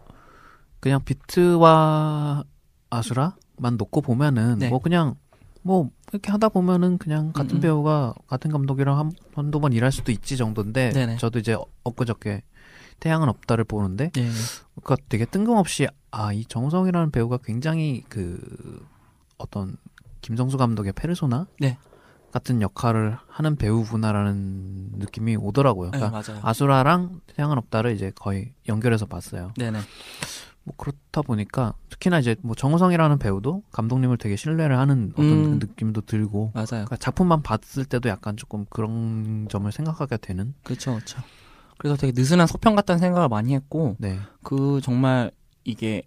그냥 0.81 1.05
비트와 1.05 2.45
아수라만 2.89 3.77
놓고 3.77 4.01
보면은 4.01 4.59
네. 4.59 4.71
뭐 4.71 4.79
그냥 4.79 5.17
뭐 5.63 5.91
이렇게 6.11 6.31
하다 6.33 6.49
보면은 6.49 6.97
그냥 6.97 7.33
같은 7.33 7.57
음, 7.57 7.59
음. 7.59 7.61
배우가 7.61 8.15
같은 8.27 8.51
감독이랑 8.51 8.99
한, 8.99 9.13
한두 9.35 9.61
번 9.61 9.75
일할 9.75 9.93
수도 9.93 10.13
있지 10.13 10.39
정도인데 10.39 10.91
네네. 10.91 11.19
저도 11.19 11.39
이제 11.39 11.57
엊그저께 11.85 12.43
태양은 13.01 13.29
없다를 13.29 13.65
보는데 13.65 14.11
예. 14.17 14.29
그러니까 14.83 14.97
되게 15.11 15.27
뜬금없이 15.27 15.87
아 16.11 16.33
이 16.33 16.45
정우성이라는 16.47 17.11
배우가 17.11 17.39
굉장히 17.45 18.03
그 18.09 18.39
어떤 19.37 19.77
김성수 20.23 20.57
감독의 20.57 20.93
페르소나 20.95 21.47
네. 21.61 21.77
같은 22.33 22.63
역할을 22.63 23.17
하는 23.29 23.57
배우구나라는 23.57 24.93
느낌이 24.99 25.37
오더라고요. 25.37 25.91
네, 25.91 25.99
그러니까 25.99 26.23
맞아요. 26.23 26.41
아수라랑 26.45 27.21
태양은 27.27 27.59
없다를 27.59 27.95
이제 27.95 28.13
거의 28.15 28.53
연결해서 28.69 29.07
봤어요. 29.07 29.53
네네. 29.57 29.81
뭐 30.65 30.75
그렇다 30.77 31.23
보니까 31.23 31.75
특히나 31.89 32.19
이제 32.19 32.37
뭐 32.43 32.55
정우성이라는 32.55 33.19
배우도 33.19 33.63
감독님을 33.73 34.19
되게 34.19 34.37
신뢰를 34.37 34.79
하는 34.79 35.13
어떤 35.15 35.25
음. 35.33 35.59
그 35.59 35.67
느낌도 35.67 36.03
들고 36.03 36.53
맞아요. 36.55 36.67
그러니까 36.67 36.97
작품만 36.97 37.43
봤을 37.43 37.85
때도 37.85 38.09
약간 38.09 38.37
조금 38.37 38.67
그런 38.69 39.47
점을 39.49 39.71
생각하게 39.71 40.19
되는 40.19 40.55
그렇죠, 40.63 40.93
그렇죠. 40.93 41.21
그래서 41.79 41.97
되게 41.97 42.13
느슨한 42.15 42.47
소평 42.47 42.75
같다는 42.77 42.99
생각을 43.01 43.29
많이 43.29 43.55
했고 43.55 43.97
네. 43.99 44.19
그 44.43 44.81
정말 44.83 45.31
이게 45.65 46.03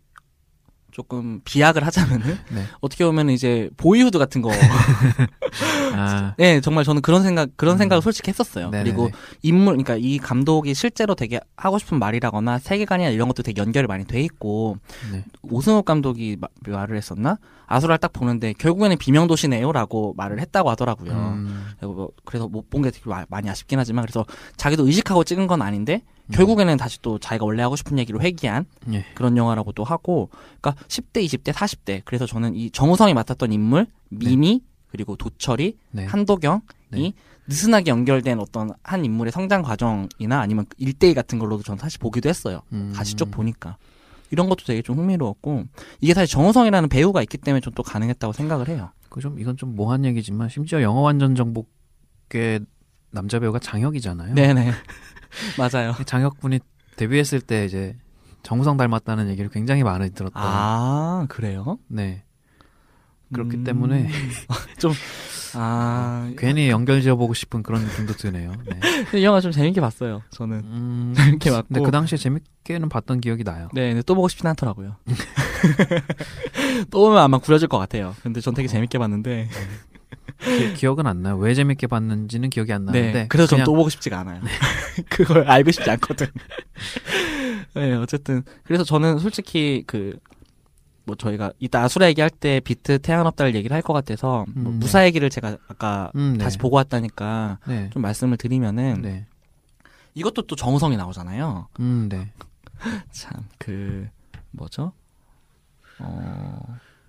조금 0.94 1.42
비약을 1.44 1.86
하자면은 1.86 2.38
네. 2.52 2.64
어떻게 2.80 3.04
보면 3.04 3.30
이제 3.32 3.70
보이후드 3.78 4.20
같은 4.20 4.42
거. 4.44 4.52
아, 5.96 6.34
네, 6.38 6.62
정말 6.62 6.84
저는 6.84 7.02
그런 7.02 7.24
생각 7.24 7.50
그런 7.58 7.76
음. 7.76 7.78
생각을 7.80 8.02
솔직히 8.02 8.30
했었어요. 8.30 8.70
네네네. 8.70 8.84
그리고 8.92 9.10
인물, 9.42 9.74
그러니까 9.74 9.96
이 9.96 10.18
감독이 10.18 10.74
실제로 10.74 11.16
되게 11.16 11.40
하고 11.58 11.80
싶은 11.80 12.00
말이라거나 12.00 12.60
세계관이나 12.60 13.10
이런 13.10 13.28
것도 13.28 13.44
되게 13.44 13.62
연결이 13.62 13.88
많이 13.88 14.06
돼 14.06 14.22
있고 14.22 14.78
네. 15.12 15.24
오승욱 15.44 15.86
감독이 15.86 16.38
마- 16.40 16.48
말을 16.68 16.96
했었나? 16.98 17.38
아수라를 17.66 17.98
딱 17.98 18.14
보는데 18.14 18.54
결국에는 18.54 18.98
비명도시네요라고 18.98 20.14
말을 20.16 20.40
했다고 20.42 20.70
하더라고요. 20.70 21.12
음, 21.12 21.66
뭐 21.82 22.10
그래서 22.26 22.48
못 22.48 22.70
본 22.70 22.84
게 22.84 22.92
되게 22.92 23.10
마- 23.10 23.26
많이 23.30 23.50
아쉽긴 23.50 23.80
하지만 23.80 24.04
그래서 24.04 24.26
자기도 24.58 24.86
의식하고 24.86 25.24
찍은 25.24 25.48
건 25.48 25.62
아닌데 25.62 26.02
음. 26.23 26.23
결국에는 26.32 26.78
다시 26.78 27.02
또 27.02 27.20
자기가 27.20 27.46
원래 27.46 27.62
하고 27.64 27.76
싶은 27.76 28.00
얘기로 28.00 28.22
회귀한 28.22 28.66
예. 28.94 29.06
그런 29.16 29.36
영화라고도 29.36 29.84
하고 29.84 30.30
그러니까 30.62 30.82
10대, 30.88 31.26
20대, 31.26 31.52
40대 31.52 32.02
그래서 32.06 32.26
저는 32.26 32.56
이 32.56 32.72
정우성이 32.72 33.14
맡았던 33.14 33.52
인물 33.52 33.88
미미 34.10 34.62
그리고 34.90 35.16
도철이 35.16 35.78
네. 35.92 36.06
한도경이 36.06 36.62
네. 36.92 37.14
느슨하게 37.48 37.92
연결된 37.92 38.40
어떤 38.40 38.72
한 38.84 39.04
인물의 39.04 39.32
성장 39.34 39.62
과정이나 39.64 40.40
아니면 40.40 40.66
일대일 40.78 41.14
같은 41.14 41.40
걸로도 41.40 41.64
저는 41.64 41.78
사실 41.78 42.00
보기도 42.00 42.30
했어요. 42.30 42.62
음. 42.72 42.94
다시 42.96 43.16
쭉 43.16 43.30
보니까 43.32 43.76
이런 44.32 44.48
것도 44.50 44.64
되게 44.66 44.82
좀 44.82 44.98
흥미로웠고 44.98 45.66
이게 46.00 46.14
사실 46.14 46.32
정우성이라는 46.32 46.90
배우가 46.90 47.22
있기 47.24 47.38
때문에 47.38 47.60
좀 47.60 47.74
또 47.76 47.84
가능했다고 47.84 48.34
생각을 48.34 48.70
해요. 48.70 48.92
그 49.10 49.20
좀 49.20 49.40
이건 49.40 49.58
좀 49.58 49.76
모한 49.76 50.06
얘기지만 50.06 50.48
심지어 50.50 50.82
영화 50.82 51.02
완전 51.02 51.36
정복의 51.36 52.62
남자 53.12 53.40
배우가 53.40 53.60
장혁이잖아요. 53.60 54.34
네네 54.36 54.72
맞아요. 55.58 55.94
장혁분이 56.06 56.60
데뷔했을 56.96 57.42
때 57.42 57.66
이제 57.66 57.96
정우성 58.44 58.78
닮았다는 58.78 59.30
얘기를 59.30 59.50
굉장히 59.50 59.84
많이 59.84 60.10
들었던. 60.12 60.42
아 60.44 61.26
그래요? 61.30 61.80
네. 61.88 62.24
그렇기 63.34 63.58
음. 63.58 63.64
때문에 63.64 64.10
아 65.56 66.32
괜히 66.38 66.70
연결 66.70 67.02
지어 67.02 67.16
보고 67.16 67.34
싶은 67.34 67.64
그런 67.64 67.84
느낌도 67.84 68.14
드네요. 68.14 68.52
네. 68.66 69.20
이 69.20 69.24
영화 69.24 69.42
좀 69.42 69.52
재밌게 69.52 69.82
봤어요. 69.82 70.22
저는 70.32 70.58
음, 70.60 71.14
재밌게 71.18 71.52
봤고. 71.52 71.68
근데 71.68 71.82
그 71.84 71.92
당시에 71.92 72.18
재밌게는 72.18 72.90
봤던 72.90 73.22
기억이 73.22 73.44
나요. 73.44 73.70
네, 73.74 74.02
또 74.04 74.16
보고 74.16 74.28
싶진 74.28 74.48
않더라고요. 74.48 74.98
또 76.92 77.00
보면 77.00 77.18
아마 77.20 77.38
구려질 77.38 77.68
것 77.68 77.78
같아요. 77.78 78.16
근데 78.24 78.42
전 78.42 78.54
되게 78.54 78.68
재밌게 78.68 78.98
봤는데. 78.98 79.50
기, 80.76 80.86
억은안 80.88 81.22
나요. 81.22 81.38
왜 81.38 81.54
재밌게 81.54 81.88
봤는지는 81.88 82.50
기억이 82.50 82.74
안 82.74 82.86
네. 82.86 82.92
나는데. 83.00 83.28
그래서 83.30 83.48
전 83.48 83.58
그냥 83.58 83.66
또 83.66 83.74
보고 83.74 83.90
싶지가 83.90 84.20
않아요. 84.20 84.42
그걸 85.10 85.50
알고 85.50 85.72
싶지 85.72 85.90
않거든. 85.92 86.28
네, 87.76 87.94
어쨌든. 87.94 88.44
그래서 88.64 88.84
저는 88.84 89.20
솔직히 89.20 89.84
그, 89.88 90.18
뭐 91.06 91.16
저희가 91.16 91.52
이따 91.60 91.82
아수라 91.84 92.08
얘기할 92.08 92.30
때 92.30 92.60
비트 92.62 93.00
태양 93.00 93.26
없다를 93.26 93.56
얘기를 93.56 93.76
할 93.76 93.82
것 93.82 93.92
같아서 93.94 94.46
뭐 94.56 94.72
음, 94.72 94.72
네. 94.74 94.78
무사 94.80 95.06
얘기를 95.06 95.30
제가 95.30 95.58
아까 95.68 96.12
음, 96.16 96.36
네. 96.38 96.44
다시 96.44 96.58
보고 96.58 96.78
왔다니까 96.78 97.60
네. 97.68 97.90
좀 97.92 98.02
말씀을 98.02 98.38
드리면은 98.38 99.02
네. 99.02 99.26
이것도 100.14 100.44
또 100.44 100.56
정우성이 100.56 100.96
나오잖아요. 100.96 101.68
음, 101.82 102.08
네. 102.10 102.32
참, 103.12 103.48
그, 103.58 104.08
뭐죠? 104.52 104.94
어, 106.00 106.60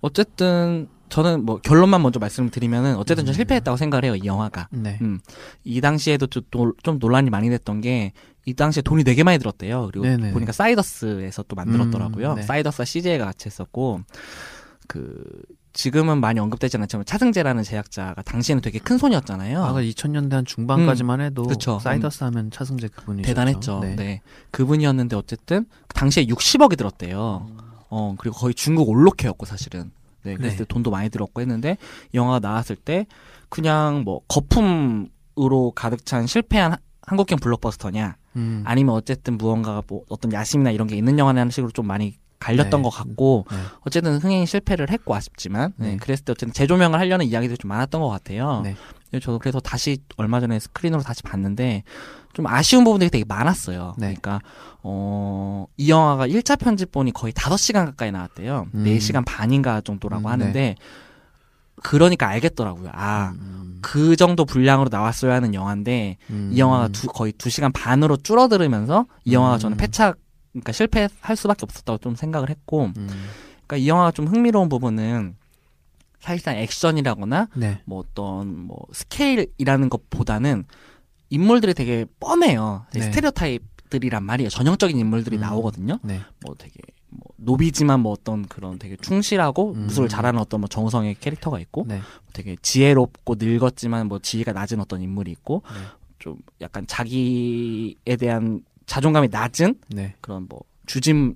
어쨌든, 0.05 0.87
저는 1.09 1.45
뭐 1.45 1.57
결론만 1.57 2.01
먼저 2.03 2.19
말씀을 2.19 2.51
드리면은, 2.51 2.95
어쨌든 2.97 3.25
전 3.25 3.33
음. 3.33 3.35
실패했다고 3.35 3.75
생각을 3.77 4.05
해요, 4.05 4.15
이 4.15 4.25
영화가. 4.25 4.67
네. 4.71 4.99
음, 5.01 5.19
이 5.63 5.81
당시에도 5.81 6.27
좀, 6.27 6.43
놀- 6.51 6.73
좀 6.83 6.99
논란이 6.99 7.29
많이 7.31 7.49
됐던 7.49 7.81
게, 7.81 8.13
이 8.45 8.53
당시에 8.53 8.83
돈이 8.83 9.03
되게 9.03 9.23
많이 9.23 9.39
들었대요. 9.39 9.87
그리고 9.91 10.05
네네. 10.05 10.31
보니까 10.31 10.51
사이더스에서 10.51 11.43
또 11.47 11.55
만들었더라고요. 11.55 12.31
음, 12.33 12.35
네. 12.35 12.41
사이더스와 12.43 12.85
CJ가 12.85 13.25
같이 13.25 13.47
했었고, 13.47 14.01
그, 14.87 15.23
지금은 15.73 16.19
많이 16.21 16.39
언급되지 16.39 16.77
않지만 16.77 17.03
차승재라는 17.05 17.63
제작자가 17.63 18.21
당시에는 18.21 18.61
되게 18.61 18.79
큰 18.79 18.97
손이었잖아요. 18.97 19.61
아까 19.61 19.81
2000년대 19.81 20.31
한 20.31 20.45
중반까지만 20.45 21.19
해도 21.19 21.41
음. 21.43 21.47
그쵸. 21.47 21.79
사이더스 21.79 22.23
하면 22.25 22.49
차승재 22.51 22.87
그분이셨죠. 22.89 23.27
대단했죠. 23.27 23.79
네. 23.81 23.95
네. 23.97 24.21
그분이었는데 24.51 25.17
어쨌든 25.17 25.65
그 25.87 25.93
당시에 25.95 26.27
60억이 26.27 26.77
들었대요. 26.77 27.47
어 27.89 28.15
그리고 28.17 28.37
거의 28.37 28.53
중국 28.53 28.87
올로케였고 28.87 29.45
사실은. 29.45 29.91
네. 30.25 30.35
그랬을 30.35 30.57
네. 30.57 30.63
때 30.63 30.65
돈도 30.67 30.91
많이 30.91 31.09
들었고 31.09 31.41
했는데 31.41 31.77
이 32.13 32.17
영화가 32.17 32.39
나왔을 32.39 32.75
때 32.75 33.05
그냥 33.49 34.01
뭐 34.03 34.21
거품으로 34.27 35.71
가득 35.75 36.05
찬 36.05 36.27
실패한 36.27 36.73
하- 36.73 36.77
한국형 37.07 37.39
블록버스터냐 37.39 38.15
음. 38.35 38.63
아니면 38.65 38.95
어쨌든 38.95 39.37
무언가가 39.37 39.81
뭐 39.87 40.01
어떤 40.09 40.33
야심이나 40.33 40.71
이런 40.71 40.87
게 40.87 40.95
있는 40.97 41.17
영화냐는 41.19 41.51
식으로 41.51 41.71
좀 41.71 41.87
많이 41.87 42.17
갈렸던 42.39 42.81
네. 42.81 42.83
것 42.83 42.89
같고 42.89 43.45
네. 43.49 43.57
어쨌든 43.81 44.17
흥행이 44.17 44.45
실패를 44.45 44.89
했고 44.89 45.15
아쉽지만 45.15 45.73
네. 45.77 45.91
네. 45.91 45.97
그랬을 45.97 46.25
때 46.25 46.31
어쨌든 46.31 46.53
재조명을 46.53 46.99
하려는 46.99 47.25
이야기들이 47.27 47.57
좀 47.57 47.69
많았던 47.69 48.01
것 48.01 48.09
같아요. 48.09 48.63
네. 49.15 49.19
네, 49.19 49.19
저도 49.19 49.39
그래서 49.39 49.59
다시 49.59 49.97
얼마 50.17 50.39
전에 50.39 50.59
스크린으로 50.59 51.01
다시 51.01 51.23
봤는데 51.23 51.83
좀 52.33 52.47
아쉬운 52.47 52.83
부분들이 52.83 53.09
되게 53.09 53.23
많았어요. 53.25 53.95
네. 53.97 54.07
그러니까 54.07 54.41
어, 54.83 55.67
이 55.77 55.89
영화가 55.89 56.27
1차 56.27 56.59
편집본이 56.59 57.11
거의 57.13 57.33
5시간 57.33 57.85
가까이 57.85 58.11
나왔대요. 58.11 58.67
음. 58.73 58.83
4시간 58.83 59.23
반인가 59.25 59.81
정도라고 59.81 60.27
음, 60.27 60.31
하는데 60.31 60.75
그러니까 61.81 62.27
알겠더라고요. 62.27 62.89
아, 62.93 63.33
음. 63.39 63.79
그 63.81 64.15
정도 64.15 64.43
분량으로 64.43 64.89
나왔어야 64.91 65.35
하는 65.35 65.53
영화인데 65.53 66.17
음. 66.29 66.49
이 66.53 66.59
영화가 66.59 66.89
두, 66.89 67.07
거의 67.07 67.31
2시간 67.33 67.71
반으로 67.73 68.17
줄어들으면서 68.17 69.05
이 69.23 69.33
영화가 69.33 69.57
저는 69.57 69.75
음. 69.75 69.77
패착 69.77 70.17
그러니까 70.51 70.71
실패할 70.71 71.35
수밖에 71.35 71.59
없었다고 71.63 71.99
좀 71.99 72.15
생각을 72.15 72.49
했고 72.49 72.91
음. 72.97 73.07
그러니까 73.65 73.77
이 73.77 73.87
영화가 73.87 74.11
좀 74.11 74.27
흥미로운 74.27 74.69
부분은 74.69 75.35
사실상 76.25 76.57
액션이라거나 76.57 77.49
네. 77.55 77.81
뭐 77.85 77.99
어떤 77.99 78.57
뭐 78.57 78.79
스케일이라는 78.91 79.89
것보다는 79.89 80.65
인물들이 81.29 81.75
되게 81.75 82.05
뻔해요. 82.19 82.87
되게 82.89 83.05
네. 83.05 83.11
스테레오타입들이란 83.11 84.23
말이에요. 84.23 84.49
전형적인 84.49 84.97
인물들이 84.97 85.37
음. 85.37 85.41
나오거든요. 85.41 85.99
네. 86.01 86.21
뭐 86.43 86.55
되게 86.57 86.79
뭐 87.09 87.21
노비지만 87.37 87.99
뭐 87.99 88.11
어떤 88.11 88.47
그런 88.47 88.79
되게 88.79 88.95
충실하고 88.95 89.73
음. 89.73 89.85
무술을 89.85 90.09
잘하는 90.09 90.39
어떤 90.39 90.61
뭐 90.61 90.67
정우성의 90.67 91.17
캐릭터가 91.19 91.59
있고 91.59 91.85
네. 91.87 92.01
되게 92.33 92.55
지혜롭고 92.59 93.35
늙었지만 93.37 94.07
뭐 94.07 94.17
지위가 94.17 94.51
낮은 94.51 94.79
어떤 94.79 95.03
인물이 95.03 95.29
있고 95.29 95.61
네. 95.67 95.79
좀 96.17 96.37
약간 96.59 96.87
자기에 96.87 98.15
대한 98.19 98.61
자존감이 98.87 99.27
낮은 99.29 99.75
네. 99.89 100.15
그런 100.21 100.47
뭐 100.49 100.61
주짐 100.87 101.35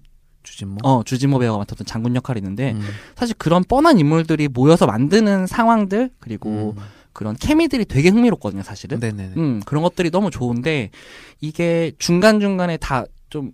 주진모. 0.50 0.78
어 0.84 1.04
주진모 1.04 1.40
배우가 1.40 1.58
맡았던 1.60 1.86
장군 1.86 2.16
역할이 2.16 2.40
있는데 2.40 2.72
음. 2.74 2.82
사실 3.16 3.36
그런 3.38 3.64
뻔한 3.64 4.00
인물들이 4.00 4.48
모여서 4.48 4.86
만드는 4.86 5.48
상황들 5.48 6.10
그리고 6.20 6.76
음. 6.78 6.84
그런 7.14 7.36
케미들이 7.36 7.86
되게 7.86 8.10
흥미롭거든요, 8.10 8.64
사실은. 8.64 9.00
네네네. 9.00 9.34
음, 9.38 9.62
그런 9.66 9.84
것들이 9.84 10.10
너무 10.10 10.32
좋은데 10.32 10.90
이게 11.42 11.92
중간 11.98 12.40
중간에 12.40 12.78
다 12.78 13.06
좀 13.30 13.52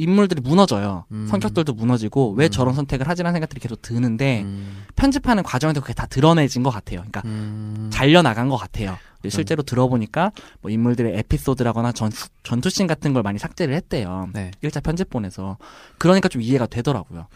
인물들이 0.00 0.40
무너져요. 0.40 1.04
음. 1.12 1.26
성격들도 1.28 1.74
무너지고 1.74 2.32
왜 2.32 2.46
음. 2.46 2.50
저런 2.50 2.74
선택을 2.74 3.06
하지라는 3.08 3.34
생각들이 3.34 3.60
계속 3.60 3.82
드는데 3.82 4.42
음. 4.42 4.84
편집하는 4.96 5.42
과정에서 5.42 5.80
그게 5.80 5.92
다 5.92 6.06
드러내진 6.06 6.62
것 6.62 6.70
같아요. 6.70 7.00
그러니까 7.00 7.22
음. 7.26 7.90
잘려 7.92 8.22
나간 8.22 8.48
것 8.48 8.56
같아요. 8.56 8.96
실제로 9.28 9.62
들어보니까 9.62 10.32
뭐 10.62 10.70
인물들의 10.70 11.18
에피소드라거나 11.18 11.92
전, 11.92 12.10
전투씬 12.42 12.86
같은 12.86 13.12
걸 13.12 13.22
많이 13.22 13.38
삭제를 13.38 13.74
했대요. 13.74 14.30
네. 14.32 14.50
1차 14.62 14.82
편집본에서. 14.82 15.58
그러니까 15.98 16.28
좀 16.28 16.40
이해가 16.40 16.66
되더라고요. 16.66 17.26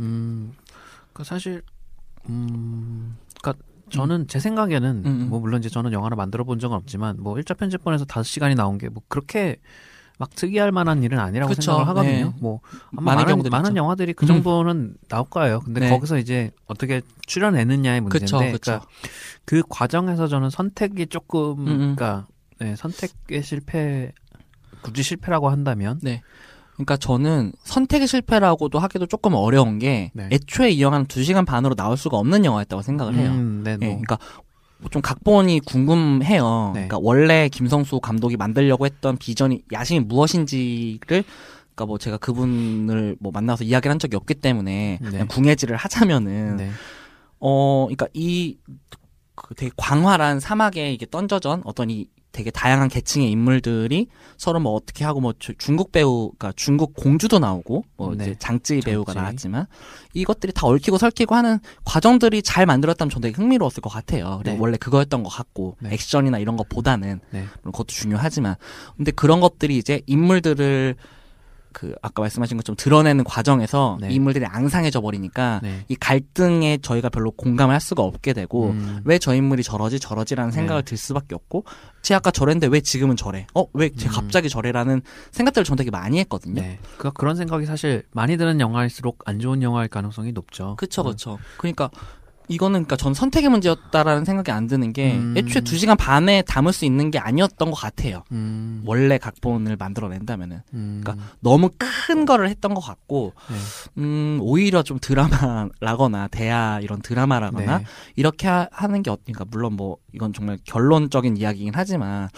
음. 0.00 0.54
그 1.12 1.24
사실 1.24 1.62
음. 2.30 3.16
그니까 3.42 3.58
저는 3.90 4.26
제 4.28 4.40
생각에는 4.40 5.02
음, 5.04 5.06
음. 5.06 5.26
뭐 5.28 5.38
물론 5.40 5.60
이제 5.60 5.68
저는 5.68 5.92
영화를 5.92 6.16
만들어 6.16 6.44
본 6.44 6.58
적은 6.58 6.76
없지만 6.76 7.16
뭐 7.20 7.34
1차 7.34 7.56
편집본에서 7.56 8.04
5시간이 8.06 8.56
나온 8.56 8.78
게 8.78 8.88
뭐 8.88 9.02
그렇게 9.08 9.56
막 10.18 10.34
특이할 10.34 10.72
만한 10.72 11.02
일은 11.02 11.18
아니라고 11.18 11.50
그쵸, 11.50 11.62
생각을 11.62 11.88
하거든요. 11.88 12.26
네. 12.26 12.32
뭐 12.40 12.60
아마 12.96 13.16
많은 13.16 13.36
많은 13.36 13.50
많은. 13.50 13.76
영화들이 13.76 14.14
그 14.14 14.24
음. 14.24 14.28
정도는 14.28 14.94
나올 15.08 15.26
거예요. 15.28 15.60
근데 15.60 15.80
네. 15.80 15.90
거기서 15.90 16.18
이제 16.18 16.50
어떻게 16.66 17.02
출연해느냐의 17.26 18.00
문제인데 18.00 18.26
그쵸, 18.26 18.38
그쵸. 18.38 18.60
그러니까 18.60 18.86
그 19.44 19.62
과정에서 19.68 20.26
저는 20.26 20.50
선택이 20.50 21.06
조금 21.08 21.58
음, 21.58 21.66
음. 21.68 21.76
그러니까 21.96 22.26
네, 22.58 22.74
선택의 22.76 23.42
실패 23.42 24.12
굳이 24.80 25.02
실패라고 25.02 25.50
한다면 25.50 26.00
그러니까 26.74 26.96
저는 26.96 27.52
선택의 27.64 28.06
실패라고도 28.06 28.78
하기도 28.78 29.06
조금 29.06 29.34
어려운 29.34 29.78
게 29.78 30.10
네. 30.14 30.28
애초에 30.30 30.70
이 30.70 30.82
영화는 30.82 31.06
2시간 31.06 31.46
반으로 31.46 31.74
나올 31.74 31.96
수가 31.96 32.18
없는 32.18 32.44
영화였다고 32.44 32.82
생각을 32.82 33.16
해요. 33.16 33.30
음, 33.30 33.62
네, 33.64 33.72
예, 33.72 33.76
뭐. 33.76 33.88
그러니까 33.88 34.18
뭐 34.18 34.45
좀 34.90 35.02
각본이 35.02 35.60
궁금해요. 35.60 36.72
네. 36.74 36.86
그러니까 36.86 36.98
원래 37.00 37.48
김성수 37.48 38.00
감독이 38.00 38.36
만들려고 38.36 38.86
했던 38.86 39.16
비전이 39.16 39.62
야심이 39.72 40.00
무엇인지를 40.00 40.98
그러니까 41.00 41.86
뭐 41.86 41.98
제가 41.98 42.18
그분을 42.18 43.16
뭐 43.20 43.32
만나서 43.32 43.64
이야기를 43.64 43.90
한 43.90 43.98
적이 43.98 44.16
없기 44.16 44.34
때문에 44.34 44.98
네. 45.00 45.10
그냥 45.10 45.28
궁예지를 45.28 45.76
하자면은 45.76 46.56
네. 46.56 46.70
어 47.40 47.86
그러니까 47.86 48.06
이 48.14 48.56
그 49.36 49.54
되게 49.54 49.70
광활한 49.76 50.40
사막에 50.40 50.92
이게 50.92 51.06
던져전 51.08 51.62
어떤 51.64 51.90
이 51.90 52.08
되게 52.36 52.50
다양한 52.50 52.88
계층의 52.88 53.30
인물들이 53.30 54.08
서로 54.36 54.60
뭐 54.60 54.72
어떻게 54.74 55.04
하고 55.04 55.20
뭐 55.20 55.32
주- 55.38 55.54
중국 55.56 55.90
배우 55.90 56.30
그러니까 56.38 56.52
중국 56.54 56.94
공주도 56.94 57.38
나오고 57.38 57.84
뭐 57.96 58.14
네. 58.14 58.24
이제 58.24 58.36
장쯔 58.38 58.80
배우가 58.80 59.14
장쯔. 59.14 59.22
나왔지만 59.22 59.66
이것들이 60.12 60.52
다 60.52 60.66
얽히고 60.66 60.98
설키고 60.98 61.34
하는 61.34 61.58
과정들이 61.84 62.42
잘 62.42 62.66
만들었다면 62.66 63.10
저는 63.10 63.22
되게 63.30 63.34
흥미로웠을 63.42 63.80
것 63.80 63.88
같아요. 63.88 64.42
네. 64.44 64.56
원래 64.60 64.76
그거였던 64.76 65.22
것 65.22 65.30
같고 65.30 65.76
네. 65.80 65.94
액션이나 65.94 66.38
이런 66.38 66.56
것보다는 66.58 67.20
네. 67.30 67.44
물론 67.62 67.72
그것도 67.72 67.86
중요하지만 67.88 68.56
근데 68.96 69.10
그런 69.12 69.40
것들이 69.40 69.78
이제 69.78 70.02
인물들을 70.06 70.94
그 71.76 71.94
아까 72.00 72.22
말씀하신 72.22 72.56
것처럼 72.56 72.74
드러내는 72.76 73.22
과정에서 73.22 73.98
네. 74.00 74.08
이 74.10 74.14
인물들이 74.14 74.46
앙상해져 74.46 75.02
버리니까 75.02 75.60
네. 75.62 75.84
이 75.88 75.94
갈등에 75.94 76.78
저희가 76.78 77.10
별로 77.10 77.30
공감을 77.30 77.74
할 77.74 77.82
수가 77.82 78.02
없게 78.02 78.32
되고 78.32 78.70
음, 78.70 79.02
왜저 79.04 79.34
인물이 79.34 79.62
저러지 79.62 80.00
저러지라는 80.00 80.52
네. 80.52 80.54
생각을 80.54 80.86
들 80.86 80.96
수밖에 80.96 81.34
없고 81.34 81.66
쟤 82.00 82.14
아까 82.14 82.30
저랬는데 82.30 82.68
왜 82.68 82.80
지금은 82.80 83.16
저래 83.16 83.46
어 83.52 83.66
왜쟤 83.74 84.08
음. 84.08 84.10
갑자기 84.10 84.48
저래라는 84.48 85.02
생각들을 85.32 85.66
저는 85.66 85.76
되게 85.76 85.90
많이 85.90 86.18
했거든요 86.20 86.62
네. 86.62 86.78
그 86.96 87.12
그런 87.12 87.36
생각이 87.36 87.66
사실 87.66 88.04
많이 88.12 88.38
드는 88.38 88.58
영화일수록 88.58 89.18
안 89.26 89.38
좋은 89.38 89.60
영화일 89.60 89.88
가능성이 89.88 90.32
높죠. 90.32 90.76
그쵸 90.78 91.04
그쵸 91.04 91.38
그러니까 91.58 91.90
이거는 92.48 92.84
그러니까 92.84 92.96
전 92.96 93.14
선택의 93.14 93.50
문제였다라는 93.50 94.24
생각이 94.24 94.50
안 94.50 94.66
드는 94.66 94.92
게 94.92 95.16
음. 95.16 95.34
애초에 95.36 95.62
두 95.62 95.76
시간 95.76 95.96
반에 95.96 96.42
담을 96.42 96.72
수 96.72 96.84
있는 96.84 97.10
게 97.10 97.18
아니었던 97.18 97.70
것 97.70 97.76
같아요 97.76 98.22
음, 98.32 98.82
원래 98.86 99.18
각본을 99.18 99.76
만들어낸다면은 99.76 100.62
음, 100.74 101.00
그러니까 101.02 101.26
너무 101.40 101.70
큰 101.78 102.24
거를 102.24 102.48
했던 102.48 102.74
것 102.74 102.80
같고 102.80 103.32
네. 103.48 104.02
음 104.02 104.38
오히려 104.40 104.82
좀 104.82 104.98
드라마라거나 105.00 106.28
대화 106.28 106.80
이런 106.82 107.02
드라마라거나 107.02 107.78
네. 107.78 107.84
이렇게 108.16 108.48
하, 108.48 108.68
하는 108.70 109.02
게 109.02 109.10
어니까 109.10 109.44
물론 109.50 109.74
뭐 109.74 109.96
이건 110.12 110.32
정말 110.32 110.58
결론적인 110.64 111.36
이야기긴 111.36 111.72
하지만 111.74 112.28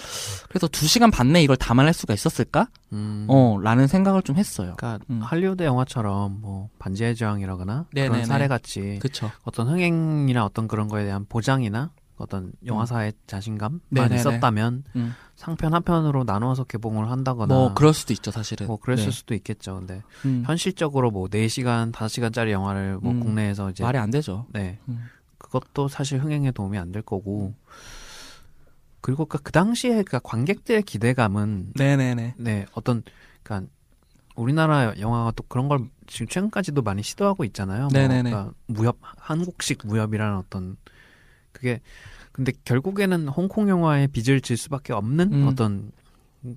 그래서 0.49 0.67
두 0.69 0.87
시간 0.87 1.11
반 1.11 1.33
내에 1.33 1.43
이걸 1.43 1.57
담아낼 1.57 1.93
수가 1.93 2.15
있었을까? 2.15 2.69
음, 2.93 3.27
어라는 3.29 3.87
생각을 3.87 4.23
좀 4.23 4.37
했어요. 4.37 4.75
그러니까 4.77 5.05
음. 5.11 5.21
할리우드 5.23 5.63
영화처럼 5.63 6.39
뭐 6.41 6.69
반지의 6.79 7.15
제왕이라거나. 7.15 7.87
그런 7.93 8.25
사례 8.25 8.49
같이 8.49 8.99
그쵸. 9.01 9.31
어떤 9.43 9.69
흥행 9.69 9.98
이나 10.29 10.45
어떤 10.45 10.69
그런 10.69 10.89
거에 10.89 11.05
대한 11.05 11.27
보장이나 11.29 11.93
어떤 12.17 12.53
영화사의 12.67 13.13
자신감만 13.27 13.81
네네네. 13.91 14.17
있었다면 14.17 14.85
음. 14.97 15.15
상편 15.37 15.73
한 15.73 15.83
편으로 15.83 16.25
나눠서 16.25 16.65
개봉을 16.65 17.11
한다거나 17.11 17.55
뭐 17.55 17.75
그럴 17.75 17.95
수도 17.95 18.13
있죠 18.13 18.31
사실은. 18.33 18.67
뭐 18.67 18.77
그랬을 18.77 19.05
네. 19.05 19.11
수도 19.13 19.35
있겠죠. 19.35 19.77
근데 19.77 20.03
음. 20.25 20.43
현실적으로 20.45 21.11
뭐 21.13 21.29
4시간, 21.29 21.93
5시간짜리 21.93 22.51
영화를 22.51 22.99
뭐 23.01 23.13
음. 23.13 23.21
국내에서 23.21 23.71
이제 23.71 23.85
말이 23.85 23.99
안 23.99 24.11
되죠. 24.11 24.47
네. 24.53 24.81
음. 24.89 25.09
그것도 25.39 25.87
사실 25.89 26.19
흥행에 26.21 26.51
도움이 26.51 26.77
안 26.79 26.91
될 26.91 27.03
거고. 27.03 27.55
그리고 29.01 29.25
그, 29.27 29.39
그 29.39 29.53
당시에 29.53 30.03
그 30.03 30.19
관객들의 30.23 30.83
기대감은 30.83 31.73
네네네. 31.77 32.35
네, 32.39 32.67
어떤 32.73 33.03
그러니까 33.43 33.71
우리나라 34.35 34.99
영화가 34.99 35.33
또 35.37 35.45
그런 35.49 35.69
걸 35.69 35.89
지금 36.09 36.27
최근까지도 36.27 36.83
많이 36.83 37.03
시도하고 37.03 37.45
있잖아요. 37.45 37.83
뭐 37.83 37.93
네네네. 37.93 38.31
그러니까 38.31 38.53
무협 38.67 38.99
한국식 39.01 39.83
무협이라는 39.85 40.37
어떤 40.37 40.77
그게 41.53 41.81
근데 42.33 42.53
결국에는 42.65 43.29
홍콩 43.29 43.69
영화에 43.69 44.09
빚을 44.09 44.41
질 44.41 44.57
수밖에 44.57 44.93
없는 44.93 45.33
음. 45.33 45.47
어떤 45.47 45.93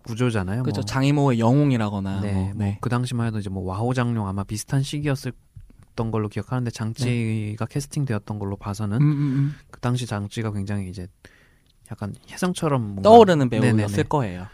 구조잖아요. 0.03 0.63
그죠 0.63 0.81
뭐. 0.81 0.85
장이모의 0.85 1.39
영웅이라거나. 1.39 2.21
네, 2.21 2.33
뭐, 2.33 2.43
뭐 2.45 2.53
네. 2.55 2.77
그 2.81 2.89
당시만 2.89 3.27
해도 3.27 3.39
이제 3.39 3.49
뭐 3.49 3.63
와호 3.63 3.93
장룡 3.93 4.27
아마 4.27 4.43
비슷한 4.43 4.83
시기였었던 4.83 6.11
걸로 6.11 6.29
기억하는데 6.29 6.71
장찌가 6.71 7.65
캐스팅되었던 7.65 8.39
걸로 8.39 8.55
봐서는 8.55 8.97
음, 8.97 9.11
음, 9.11 9.17
음. 9.17 9.55
그 9.69 9.79
당시 9.79 10.05
장찌가 10.05 10.51
굉장히 10.51 10.89
이제 10.89 11.07
약간 11.91 12.13
혜성처럼 12.29 12.81
뭔가 12.81 13.03
떠오르는 13.03 13.49
배우였을 13.49 13.73
네네네. 13.73 14.03
거예요. 14.03 14.47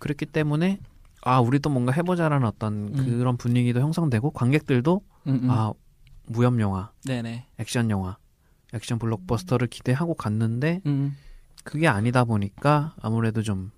그랬기 0.00 0.26
때문에 0.26 0.80
아 1.28 1.40
우리도 1.40 1.70
뭔가 1.70 1.92
해보자라는 1.92 2.46
어떤 2.46 2.88
음. 2.88 2.92
그런 2.94 3.36
분위기도 3.36 3.80
형성되고 3.80 4.30
관객들도 4.30 5.02
음, 5.26 5.40
음. 5.42 5.50
아 5.50 5.72
무협 6.26 6.58
영화, 6.60 6.90
네네. 7.04 7.46
액션 7.58 7.90
영화, 7.90 8.16
액션 8.72 8.98
블록버스터를 8.98 9.68
기대하고 9.68 10.14
갔는데 10.14 10.82
음. 10.86 11.16
그게 11.64 11.88
아니다 11.88 12.24
보니까 12.24 12.94
아무래도 13.00 13.42
좀 13.42 13.70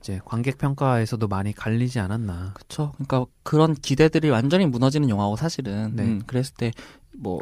이제 0.00 0.20
관객 0.24 0.58
평가에서도 0.58 1.26
많이 1.28 1.52
갈리지 1.52 1.98
않았나. 1.98 2.52
그쵸. 2.54 2.92
그러니까 2.96 3.24
그런 3.42 3.74
기대들이 3.74 4.28
완전히 4.28 4.66
무너지는 4.66 5.08
영화고 5.08 5.36
사실은. 5.36 5.96
네. 5.96 6.04
음, 6.04 6.22
그랬을 6.26 6.54
때 6.56 6.72
뭐 7.16 7.40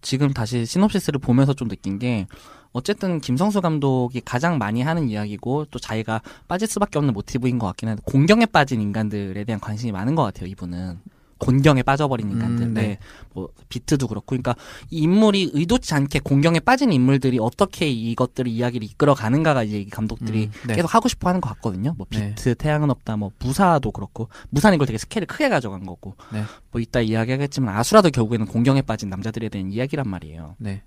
지금 0.00 0.32
다시 0.32 0.66
시놉시스를 0.66 1.20
보면서 1.20 1.52
좀 1.54 1.68
느낀 1.68 1.98
게 1.98 2.26
어쨌든 2.72 3.20
김성수 3.20 3.60
감독이 3.60 4.20
가장 4.20 4.58
많이 4.58 4.82
하는 4.82 5.08
이야기고 5.08 5.66
또 5.70 5.78
자기가 5.78 6.22
빠질 6.48 6.68
수밖에 6.68 6.98
없는 6.98 7.14
모티브인 7.14 7.58
것 7.58 7.66
같긴 7.68 7.90
한데 7.90 8.02
공경에 8.04 8.46
빠진 8.46 8.80
인간들에 8.80 9.44
대한 9.44 9.60
관심이 9.60 9.92
많은 9.92 10.14
것 10.14 10.22
같아요. 10.22 10.46
이분은. 10.46 10.98
곤경에 11.42 11.82
빠져버린 11.82 12.30
인간들. 12.30 12.66
음, 12.66 12.74
네. 12.74 12.82
네. 12.82 12.98
뭐 13.34 13.48
비트도 13.68 14.06
그렇고. 14.06 14.26
그러니까 14.26 14.54
이 14.90 14.98
인물이 14.98 15.50
의도치 15.52 15.92
않게 15.92 16.20
공경에 16.20 16.60
빠진 16.60 16.92
인물들이 16.92 17.38
어떻게 17.40 17.90
이것들을 17.90 18.48
이야기를 18.48 18.86
이끌어 18.86 19.14
가는가가 19.14 19.64
이제 19.64 19.80
이 19.80 19.90
감독들이 19.90 20.44
음, 20.44 20.68
네. 20.68 20.76
계속 20.76 20.94
하고 20.94 21.08
싶어 21.08 21.28
하는 21.28 21.40
것 21.40 21.48
같거든요. 21.54 21.94
뭐 21.98 22.06
네. 22.10 22.28
비트, 22.28 22.54
태양은 22.54 22.90
없다, 22.90 23.16
뭐 23.16 23.32
무사도 23.40 23.90
그렇고 23.90 24.28
무사는 24.50 24.76
이걸 24.76 24.86
되게 24.86 24.98
스케일을 24.98 25.26
크게 25.26 25.48
가져간 25.48 25.84
거고. 25.84 26.14
네. 26.32 26.44
뭐 26.70 26.80
이따 26.80 27.00
이야기하겠지만 27.00 27.76
아수라도 27.76 28.10
결국에는 28.10 28.46
공경에 28.46 28.80
빠진 28.80 29.10
남자들에 29.10 29.48
대한 29.48 29.72
이야기란 29.72 30.08
말이에요. 30.08 30.54
네. 30.58 30.82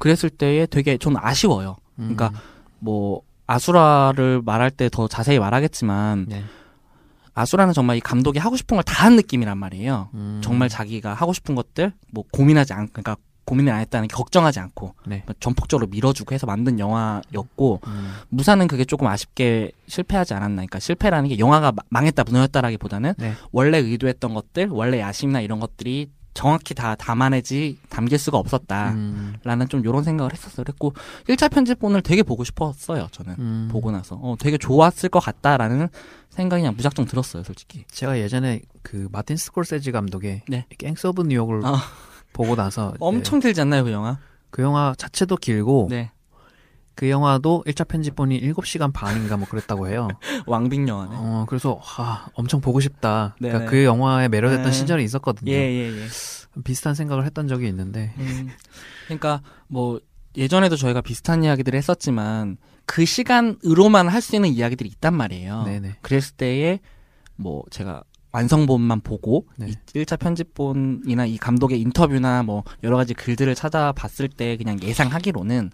그랬을 0.00 0.30
때에 0.30 0.66
되게 0.66 0.96
좀 0.98 1.14
아쉬워요. 1.16 1.76
음, 2.00 2.14
그러니까 2.16 2.32
뭐 2.80 3.22
아수라를 3.46 4.42
말할 4.44 4.70
때 4.72 4.88
더 4.88 5.06
자세히 5.06 5.38
말하겠지만 5.38 6.26
네. 6.28 6.42
아수라는 7.34 7.72
정말 7.74 7.96
이 7.96 8.00
감독이 8.00 8.38
하고 8.38 8.56
싶은 8.56 8.76
걸 8.76 8.82
다 8.84 9.04
한 9.04 9.16
느낌이란 9.16 9.56
말이에요. 9.58 10.08
음, 10.14 10.40
정말 10.42 10.68
자기가 10.68 11.14
하고 11.14 11.32
싶은 11.32 11.54
것들 11.54 11.92
뭐 12.12 12.24
고민하지 12.32 12.72
않 12.72 12.88
그러니까 12.88 13.16
고민을 13.46 13.72
안 13.72 13.80
했다는 13.80 14.06
게 14.08 14.14
걱정하지 14.14 14.60
않고 14.60 14.94
네. 15.06 15.24
전폭적으로 15.40 15.86
밀어주고 15.88 16.34
해서 16.34 16.46
만든 16.46 16.78
영화였고 16.78 17.80
음, 17.86 18.12
무사는 18.28 18.66
그게 18.68 18.84
조금 18.84 19.06
아쉽게 19.08 19.72
실패하지 19.88 20.34
않았나. 20.34 20.54
그러니까 20.56 20.78
실패라는 20.78 21.28
게 21.30 21.38
영화가 21.38 21.72
마- 21.72 21.82
망했다, 21.88 22.24
무너졌다라기보다는 22.24 23.14
네. 23.18 23.32
원래 23.52 23.78
의도했던 23.78 24.34
것들, 24.34 24.68
원래 24.68 25.00
야심이나 25.00 25.40
이런 25.40 25.58
것들이 25.60 26.10
정확히 26.40 26.72
다 26.72 26.94
담아내지 26.94 27.76
담길 27.90 28.18
수가 28.18 28.38
없었다라는 28.38 28.96
음, 28.96 29.68
좀 29.68 29.80
이런 29.80 30.02
생각을 30.02 30.32
했었어요. 30.32 30.64
그랬고 30.64 30.94
1차 31.28 31.52
편집본을 31.52 32.00
되게 32.00 32.22
보고 32.22 32.44
싶었어요. 32.44 33.08
저는 33.12 33.34
음. 33.38 33.68
보고 33.70 33.90
나서 33.90 34.18
어, 34.22 34.36
되게 34.40 34.56
좋았을 34.56 35.10
것 35.10 35.20
같다라는 35.20 35.88
생각이 36.30 36.62
그냥 36.62 36.74
무작정 36.76 37.04
들었어요, 37.04 37.42
솔직히. 37.42 37.84
제가 37.90 38.18
예전에 38.18 38.62
그 38.82 39.06
마틴 39.12 39.36
스콜세지 39.36 39.92
감독의 39.92 40.44
네. 40.48 40.64
갱스 40.78 41.08
오브 41.08 41.24
뉴욕을 41.24 41.60
아. 41.62 41.76
보고 42.32 42.56
나서 42.56 42.94
엄청 43.00 43.38
길지 43.40 43.60
않나요, 43.60 43.84
그 43.84 43.92
영화? 43.92 44.12
네, 44.12 44.18
그 44.48 44.62
영화 44.62 44.94
자체도 44.96 45.36
길고 45.36 45.88
네, 45.90 46.10
그 47.00 47.08
영화도 47.08 47.64
1차 47.66 47.88
편집본이 47.88 48.42
7시간 48.42 48.92
반인가 48.92 49.38
뭐 49.38 49.48
그랬다고 49.48 49.88
해요. 49.88 50.08
왕빙 50.46 50.86
영화네. 50.86 51.14
어, 51.14 51.46
그래서 51.48 51.80
와, 51.98 52.26
엄청 52.34 52.60
보고 52.60 52.78
싶다. 52.78 53.36
그러니까. 53.38 53.64
그 53.70 53.84
영화에 53.84 54.28
매료됐던 54.28 54.66
네. 54.66 54.70
시절이 54.70 55.02
있었거든요. 55.04 55.50
예, 55.50 55.56
예, 55.56 56.02
예. 56.02 56.06
비슷한 56.62 56.94
생각을 56.94 57.24
했던 57.24 57.48
적이 57.48 57.68
있는데 57.68 58.12
음, 58.18 58.50
그러니까 59.06 59.40
뭐 59.66 59.98
예전에도 60.36 60.76
저희가 60.76 61.00
비슷한 61.00 61.42
이야기들을 61.42 61.74
했었지만 61.78 62.58
그 62.84 63.06
시간으로만 63.06 64.08
할 64.08 64.20
수 64.20 64.36
있는 64.36 64.50
이야기들이 64.50 64.90
있단 64.90 65.14
말이에요. 65.14 65.62
네네. 65.62 65.96
그랬을 66.02 66.36
때에 66.36 66.80
뭐 67.36 67.62
제가 67.70 68.02
완성본만 68.32 69.00
보고 69.00 69.46
네. 69.56 69.68
이 69.70 69.74
1차 69.94 70.18
편집본이나 70.20 71.24
이 71.24 71.38
감독의 71.38 71.80
인터뷰나 71.80 72.42
뭐 72.42 72.62
여러 72.82 72.98
가지 72.98 73.14
글들을 73.14 73.54
찾아봤을 73.54 74.28
때 74.28 74.58
그냥 74.58 74.78
예상하기로는 74.82 75.70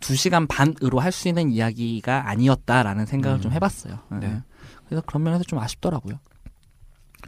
2시간 0.00 0.46
반으로 0.48 1.00
할 1.00 1.12
수 1.12 1.28
있는 1.28 1.50
이야기가 1.50 2.28
아니었다라는 2.28 3.06
생각을 3.06 3.38
음. 3.38 3.40
좀 3.42 3.52
해봤어요. 3.52 3.98
예. 4.12 4.16
네. 4.16 4.42
그래서 4.86 5.02
그런 5.06 5.22
면에서 5.22 5.42
좀 5.44 5.58
아쉽더라고요. 5.58 6.18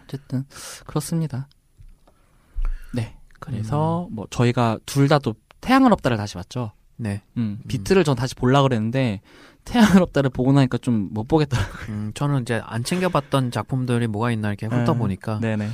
어쨌든 0.02 0.44
그렇습니다. 0.86 1.48
네. 2.92 3.16
그래서 3.40 4.06
음. 4.10 4.14
뭐 4.14 4.26
저희가 4.30 4.78
둘 4.86 5.08
다 5.08 5.18
또 5.18 5.34
태양은 5.60 5.92
없다를 5.92 6.16
다시 6.16 6.34
봤죠. 6.34 6.72
네. 6.96 7.22
음, 7.36 7.60
비트를 7.68 8.04
전 8.04 8.16
다시 8.16 8.34
보려 8.34 8.62
그랬는데 8.62 9.20
태양은 9.64 10.02
없다를 10.02 10.30
보고 10.30 10.52
나니까 10.52 10.78
좀 10.78 11.08
못 11.12 11.26
보겠더라고요. 11.28 11.86
음, 11.88 12.12
저는 12.14 12.42
이제 12.42 12.60
안 12.64 12.84
챙겨봤던 12.84 13.50
작품들이 13.50 14.06
뭐가 14.06 14.30
있나 14.30 14.48
이렇게 14.48 14.66
훑어보니까 14.66 15.40
네네. 15.40 15.68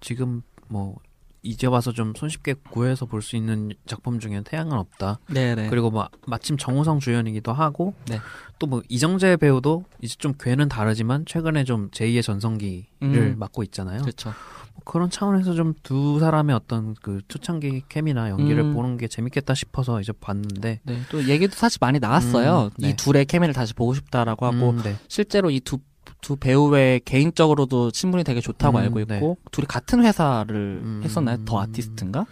지금 0.00 0.42
뭐 0.68 0.96
이제 1.42 1.66
와서 1.66 1.92
좀 1.92 2.12
손쉽게 2.16 2.54
구해서 2.70 3.06
볼 3.06 3.22
수 3.22 3.36
있는 3.36 3.72
작품 3.86 4.18
중엔 4.20 4.44
태양은 4.44 4.72
없다. 4.76 5.18
네네. 5.32 5.68
그리고 5.70 5.90
뭐 5.90 6.08
마침 6.26 6.56
정우성 6.56 7.00
주연이기도 7.00 7.52
하고 7.52 7.94
네. 8.08 8.18
또뭐 8.58 8.82
이정재 8.88 9.36
배우도 9.36 9.84
이제 10.02 10.14
좀 10.18 10.34
괴는 10.38 10.68
다르지만 10.68 11.24
최근에 11.26 11.64
좀 11.64 11.90
제2의 11.90 12.22
전성기를 12.22 12.84
음. 13.02 13.36
맡고 13.38 13.62
있잖아요. 13.64 14.00
그렇죠. 14.02 14.30
뭐 14.74 14.82
그런 14.84 15.10
차원에서 15.10 15.54
좀 15.54 15.74
두 15.82 16.18
사람의 16.20 16.54
어떤 16.56 16.94
그 17.02 17.20
초창기 17.28 17.82
케미나 17.88 18.30
연기를 18.30 18.64
음. 18.64 18.74
보는 18.74 18.96
게 18.96 19.06
재밌겠다 19.08 19.54
싶어서 19.54 20.00
이제 20.00 20.12
봤는데 20.12 20.80
네. 20.82 21.00
또 21.10 21.24
얘기도 21.28 21.54
사실 21.54 21.78
많이 21.80 21.98
나왔어요. 21.98 22.64
음, 22.64 22.70
네. 22.78 22.90
이 22.90 22.96
둘의 22.96 23.26
케미를 23.26 23.54
다시 23.54 23.74
보고 23.74 23.94
싶다라고 23.94 24.46
하고 24.46 24.70
음, 24.70 24.82
네. 24.82 24.96
실제로 25.08 25.50
이 25.50 25.60
두 25.60 25.78
두 26.20 26.36
배우의 26.36 27.00
개인적으로도 27.04 27.90
친분이 27.90 28.24
되게 28.24 28.40
좋다고 28.40 28.78
음, 28.78 28.82
알고 28.82 29.00
있고 29.00 29.38
둘이 29.52 29.66
같은 29.66 30.04
회사를 30.04 30.80
음. 30.82 31.00
했었나요? 31.04 31.44
더 31.44 31.60
아티스트인가? 31.60 32.26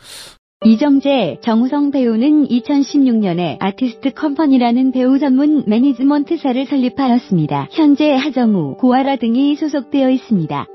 이정재, 0.64 1.40
정우성 1.42 1.90
배우는 1.90 2.48
2016년에 2.48 3.58
아티스트 3.60 4.14
컴퍼니라는 4.14 4.90
배우 4.92 5.18
전문 5.18 5.64
매니지먼트사를 5.66 6.66
설립하였습니다. 6.66 7.68
현재 7.72 8.12
하정우, 8.14 8.76
고아라 8.78 9.16
등이 9.16 9.56
소속되어 9.56 10.08
있습니다. 10.10 10.66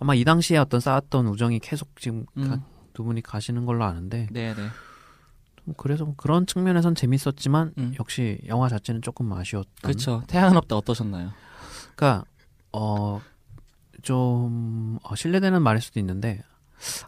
아마 0.00 0.14
이 0.14 0.24
당시에 0.24 0.58
어떤 0.58 0.80
쌓았던 0.80 1.26
우정이 1.28 1.60
계속 1.60 1.88
지금 2.00 2.24
가- 2.26 2.54
음. 2.54 2.60
두 2.92 3.04
분이 3.04 3.22
가시는 3.22 3.64
걸로 3.66 3.84
아는데 3.84 4.26
네네. 4.32 4.54
좀 5.64 5.74
그래서 5.76 6.12
그런 6.16 6.46
측면에선 6.46 6.96
재밌었지만 6.96 7.72
음. 7.78 7.94
역시 8.00 8.38
영화 8.48 8.68
자체는 8.68 9.02
조금 9.02 9.32
아쉬웠던 9.32 9.72
그렇죠. 9.82 10.22
태양은 10.26 10.56
없다 10.56 10.76
어떠셨나요? 10.76 11.30
그러니까 11.98 12.24
어 12.72 13.20
좀 14.00 14.98
어, 15.02 15.16
신뢰되는 15.16 15.60
말일 15.60 15.82
수도 15.82 15.98
있는데 15.98 16.40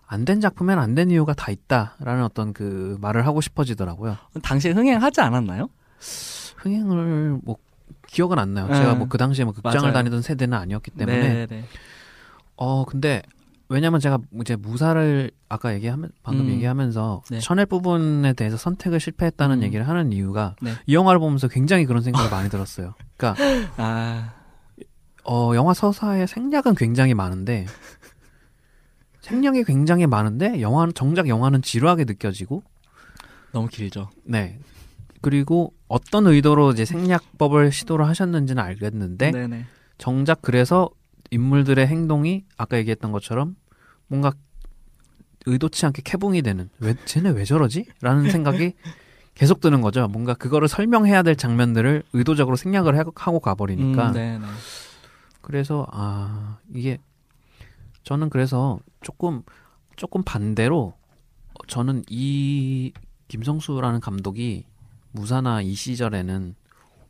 안 0.09 0.24
된 0.24 0.40
작품엔 0.40 0.76
안 0.79 0.96
된 0.96 1.09
이유가 1.11 1.33
다 1.35 1.53
있다라는 1.53 2.24
어떤 2.24 2.53
그 2.53 2.98
말을 3.00 3.24
하고 3.26 3.40
싶어지더라고요. 3.40 4.16
당시에 4.42 4.72
흥행하지 4.72 5.20
않았나요? 5.20 5.68
흥행을 6.57 7.38
뭐 7.44 7.57
기억은 8.09 8.38
안 8.40 8.55
나요. 8.55 8.66
네. 8.66 8.74
제가 8.74 8.96
뭐 8.96 9.07
그 9.09 9.16
당시에 9.18 9.44
뭐 9.44 9.55
극장을 9.55 9.81
맞아요. 9.81 9.92
다니던 9.92 10.20
세대는 10.22 10.59
아니었기 10.59 10.90
때문에 10.90 11.46
네네. 11.46 11.64
어 12.57 12.85
근데 12.85 13.22
왜냐면 13.68 14.00
제가 14.00 14.18
이제 14.40 14.57
무사를 14.57 15.31
아까 15.48 15.72
얘기하면 15.74 16.11
방금 16.24 16.46
음. 16.46 16.50
얘기하면서 16.50 17.22
네. 17.31 17.38
천의 17.38 17.66
부분에 17.66 18.33
대해서 18.33 18.57
선택을 18.57 18.98
실패했다는 18.98 19.59
음. 19.59 19.62
얘기를 19.62 19.87
하는 19.88 20.12
이유가 20.12 20.57
네. 20.61 20.72
이 20.87 20.94
영화를 20.94 21.20
보면서 21.20 21.46
굉장히 21.46 21.87
그런 21.87 22.03
생각을 22.03 22.29
많이 22.31 22.50
들었어요. 22.50 22.94
그러니까 23.16 23.40
아 23.79 24.33
어 25.24 25.52
영화 25.54 25.74
서사의 25.74 26.26
생략은 26.26 26.74
굉장히 26.76 27.14
많은데 27.14 27.66
생략이 29.20 29.64
굉장히 29.64 30.06
많은데 30.06 30.61
영화는 30.61 30.94
정작 30.94 31.28
영화는 31.28 31.62
지루하게 31.62 32.04
느껴지고 32.04 32.62
너무 33.52 33.68
길죠. 33.68 34.11
네 34.24 34.59
그리고 35.20 35.74
어떤 35.88 36.26
의도로 36.26 36.70
이제 36.72 36.85
생략법을 36.85 37.72
시도를 37.72 38.06
하셨는지는 38.06 38.62
알겠는데 38.62 39.30
네네. 39.33 39.64
정작 39.98 40.40
그래서 40.40 40.88
인물들의 41.30 41.87
행동이 41.87 42.44
아까 42.56 42.78
얘기했던 42.78 43.12
것처럼 43.12 43.56
뭔가 44.06 44.33
의도치 45.46 45.85
않게 45.87 46.02
캐붕이 46.02 46.42
되는 46.42 46.70
왜 46.80 46.94
쟤네 47.04 47.30
왜 47.30 47.44
저러지? 47.44 47.87
라는 48.00 48.30
생각이 48.30 48.72
계속 49.35 49.61
드는 49.61 49.80
거죠. 49.80 50.06
뭔가 50.09 50.35
그거를 50.35 50.68
설명해야 50.68 51.22
될 51.22 51.37
장면들을 51.37 52.02
의도적으로 52.12 52.56
생략을 52.56 52.96
해- 52.96 53.04
하고 53.14 53.40
가버리니까 53.40 54.09
음, 54.09 54.12
네네. 54.12 54.46
그래서 55.40 55.87
아 55.90 56.59
이게 56.74 56.98
저는 58.05 58.31
그래서 58.31 58.79
조금 59.00 59.42
조금 59.96 60.22
반대로 60.22 60.94
저는 61.66 62.05
이 62.09 62.92
김성수라는 63.29 64.00
감독이 64.00 64.64
무사나 65.12 65.62
이 65.62 65.74
시절에는 65.74 66.55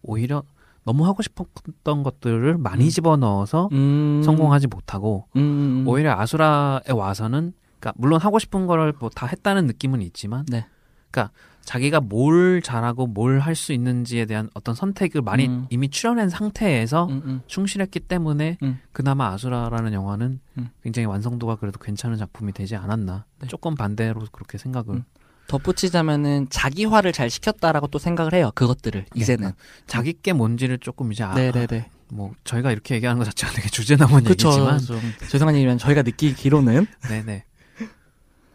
오히려 0.03 0.43
너무 0.85 1.07
하고 1.07 1.23
싶었던 1.23 2.03
것들을 2.03 2.59
많이 2.59 2.85
음. 2.85 2.89
집어넣어서 2.89 3.69
음, 3.73 4.23
성공하지 4.25 4.67
못하고 4.67 5.27
음, 5.37 5.41
음, 5.41 5.83
음. 5.83 5.89
오히려 5.89 6.19
아수라에 6.19 6.91
와서는 6.93 7.53
그러니까 7.79 7.93
물론 7.97 8.21
하고 8.21 8.39
싶은 8.39 8.67
거를 8.67 8.93
뭐 8.99 9.11
다 9.15 9.27
했다는 9.27 9.67
느낌은 9.67 10.03
있지만 10.03 10.47
네. 10.49 10.67
그러니까 11.11 11.33
자기가 11.65 12.01
뭘 12.01 12.63
잘하고 12.63 13.07
뭘 13.07 13.41
할 13.41 13.55
수 13.55 13.73
있는지에 13.73 14.27
대한 14.27 14.49
어떤 14.55 14.75
선택을 14.75 15.23
많이 15.23 15.47
음. 15.47 15.67
이미 15.71 15.89
추려낸 15.89 16.29
상태에서 16.29 17.07
음, 17.07 17.23
음. 17.25 17.41
충실했기 17.47 18.01
때문에 18.01 18.59
음. 18.63 18.81
그나마 18.93 19.29
아수라라는 19.33 19.93
영화는 19.93 20.41
음. 20.59 20.71
굉장히 20.83 21.07
완성도가 21.07 21.57
그래도 21.57 21.79
괜찮은 21.79 22.17
작품이 22.17 22.53
되지 22.53 22.77
않았나 22.77 23.25
네. 23.41 23.49
조금 23.49 23.75
반대로 23.75 24.23
그렇게 24.33 24.59
생각을 24.59 24.97
음. 24.97 25.05
덧붙이자면은 25.49 26.47
자기화를 26.49 27.13
잘 27.13 27.29
시켰다라고 27.29 27.89
또 27.89 27.99
생각을 27.99 28.35
해요. 28.35 28.51
그것들을 28.55 29.07
이제는. 29.15 29.51
자기 29.87 30.13
게 30.13 30.33
뭔지를 30.33 30.79
조금 30.79 31.13
이제 31.13 31.25
아, 31.25 31.35
네네네. 31.35 31.91
뭐 32.13 32.33
저희가 32.45 32.73
이렇게 32.73 32.95
얘기하는 32.97 33.19
것 33.19 33.25
자체가 33.25 33.53
되게 33.53 33.69
주제 33.69 33.97
넘은 33.97 34.25
그쵸. 34.25 34.49
얘기지만 34.49 34.79
좀 34.79 35.01
죄송한 35.29 35.55
얘기면 35.57 35.79
저희가 35.79 36.03
느끼기로는 36.03 36.87
네네 37.09 37.45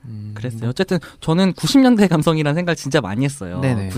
음, 0.07 0.31
그랬어요. 0.35 0.69
어쨌든 0.69 0.99
저는 1.19 1.53
90년대 1.53 2.07
감성이라는 2.07 2.55
생각을 2.55 2.75
진짜 2.75 3.01
많이 3.01 3.25
했어요. 3.25 3.59
네네. 3.59 3.89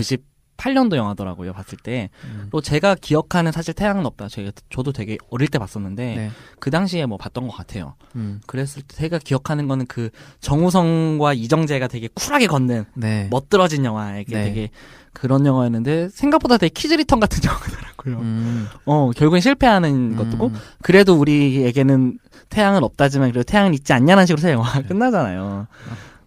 98년도 0.58 0.96
영화더라고요. 0.96 1.52
봤을 1.52 1.78
때. 1.78 2.10
음, 2.24 2.48
또 2.50 2.60
제가 2.60 2.96
기억하는 2.96 3.52
사실 3.52 3.72
태양은 3.74 4.04
없다. 4.04 4.28
제가 4.28 4.50
저도 4.70 4.92
되게 4.92 5.16
어릴 5.30 5.48
때 5.48 5.58
봤었는데 5.58 6.16
네. 6.16 6.30
그 6.58 6.70
당시에 6.70 7.06
뭐 7.06 7.16
봤던 7.16 7.46
것 7.46 7.54
같아요. 7.56 7.94
음, 8.16 8.40
그랬을 8.46 8.82
때 8.82 8.96
제가 8.96 9.18
기억하는 9.18 9.68
거는 9.68 9.86
그 9.86 10.10
정우성과 10.40 11.34
이정재가 11.34 11.88
되게 11.88 12.08
쿨하게 12.12 12.46
걷는 12.48 12.84
네. 12.94 13.28
멋들어진 13.30 13.84
영화 13.84 14.18
이게 14.18 14.36
네. 14.36 14.44
되게 14.44 14.70
그런 15.12 15.46
영화였는데 15.46 16.10
생각보다 16.10 16.58
되게 16.58 16.70
키즈 16.70 16.93
리턴 16.93 17.20
같은 17.20 17.40
영화더라고요. 17.48 18.18
음, 18.18 18.68
어 18.84 19.10
결국엔 19.16 19.40
실패하는 19.40 20.16
것도 20.16 20.48
음, 20.48 20.54
그래도 20.82 21.14
우리에게는 21.14 22.18
태양은 22.50 22.82
없다지만 22.82 23.30
그래도 23.30 23.44
태양은 23.44 23.74
있지 23.74 23.92
않냐는 23.92 24.26
식으로 24.26 24.40
서 24.40 24.50
영화가 24.50 24.82
네. 24.82 24.88
끝나잖아요. 24.88 25.66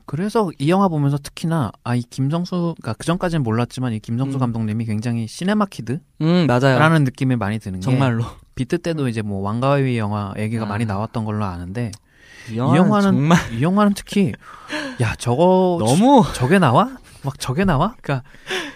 그래서 0.05 0.49
이 0.59 0.69
영화 0.69 0.87
보면서 0.87 1.17
특히나 1.17 1.71
아 1.83 1.95
이 1.95 2.01
김성수 2.09 2.75
그러니까 2.81 2.93
그 2.93 3.05
전까지는 3.05 3.43
몰랐지만 3.43 3.93
이 3.93 3.99
김성수 3.99 4.37
음. 4.37 4.39
감독님이 4.39 4.85
굉장히 4.85 5.27
cinema 5.27 5.57
kid라는 5.57 6.01
음 6.21 6.47
맞아요. 6.47 6.99
느낌이 6.99 7.35
많이 7.35 7.59
드는 7.59 7.79
게 7.79 7.83
정말로 7.83 8.25
비트 8.55 8.79
때도 8.79 9.07
이제 9.07 9.21
뭐 9.21 9.41
왕가위 9.41 9.97
영화 9.97 10.33
얘기가 10.37 10.65
아. 10.65 10.67
많이 10.67 10.85
나왔던 10.85 11.25
걸로 11.25 11.45
아는데 11.45 11.91
이이 12.49 12.57
영화는, 12.57 12.77
영화는 12.77 13.11
정말 13.11 13.37
이 13.53 13.61
영화는 13.61 13.93
특히 13.95 14.33
야 15.01 15.15
저거 15.17 15.77
너무 15.83 16.23
저게 16.33 16.59
나와? 16.59 16.97
막 17.23 17.39
저게 17.39 17.65
나와? 17.65 17.95
그러니까 18.01 18.27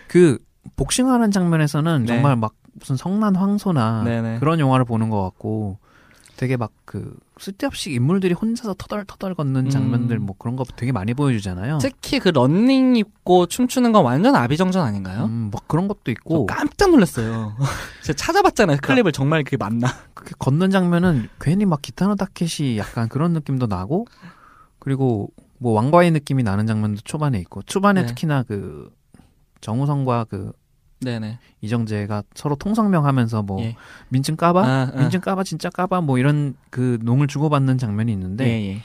그 0.08 0.38
복싱하는 0.76 1.32
장면에서는 1.32 2.02
네. 2.02 2.08
정말 2.08 2.36
막 2.36 2.54
무슨 2.74 2.96
성난 2.96 3.36
황소나 3.36 4.04
네네. 4.04 4.40
그런 4.40 4.60
영화를 4.60 4.86
보는 4.86 5.10
것 5.10 5.22
같고 5.24 5.78
되게 6.38 6.58
막 6.58 6.72
그 6.86 7.16
쓸데없이 7.38 7.92
인물들이 7.92 8.34
혼자서 8.34 8.76
터덜터덜 8.76 9.36
걷는 9.36 9.66
음. 9.66 9.70
장면들 9.70 10.20
뭐 10.20 10.36
그런 10.38 10.56
거 10.56 10.64
되게 10.64 10.92
많이 10.92 11.14
보여주잖아요. 11.14 11.80
특히 11.82 12.20
그 12.20 12.30
런닝 12.30 12.96
입고 12.96 13.48
춤추는 13.48 13.92
건 13.92 14.06
완전 14.06 14.36
아비정전 14.36 14.86
아닌가요? 14.86 15.26
음, 15.26 15.50
막 15.52 15.68
그런 15.68 15.88
것도 15.88 16.00
저 16.06 16.12
있고 16.12 16.46
깜짝 16.46 16.92
놀랐어요. 16.92 17.56
제가 18.04 18.16
찾아봤잖아요. 18.16 18.78
클립을 18.82 19.12
정말 19.12 19.44
그게 19.44 19.58
맞나? 19.58 19.88
그렇게 20.14 20.34
걷는 20.40 20.72
장면은 20.72 21.28
괜히 21.42 21.66
막 21.66 21.82
기타노 21.82 22.16
다케시 22.16 22.78
약간 22.78 23.10
그런 23.10 23.34
느낌도 23.34 23.68
나고 23.68 24.06
그리고 24.80 25.30
뭐 25.58 25.74
왕가위 25.74 26.12
느낌이 26.12 26.44
나는 26.44 26.68
장면도 26.68 27.02
초반에 27.04 27.40
있고 27.40 27.64
초반에 27.64 28.02
네. 28.02 28.08
특히나 28.08 28.44
그 28.44 28.92
정우성과 29.62 30.26
그 30.30 30.54
네네. 31.02 31.40
이정재가 31.62 32.24
서로 32.34 32.56
통성명하면서 32.56 33.44
뭐 33.44 33.62
예. 33.62 33.76
민증 34.10 34.36
까봐 34.36 34.66
아, 34.66 34.92
아. 34.94 35.00
민증 35.00 35.20
까봐 35.20 35.44
진짜 35.44 35.70
까봐 35.70 36.02
뭐 36.02 36.18
이런 36.18 36.56
그 36.70 36.98
농을 37.02 37.28
주고받는 37.28 37.78
장면이 37.78 38.12
있는데 38.14 38.46
예, 38.46 38.74
예. 38.74 38.82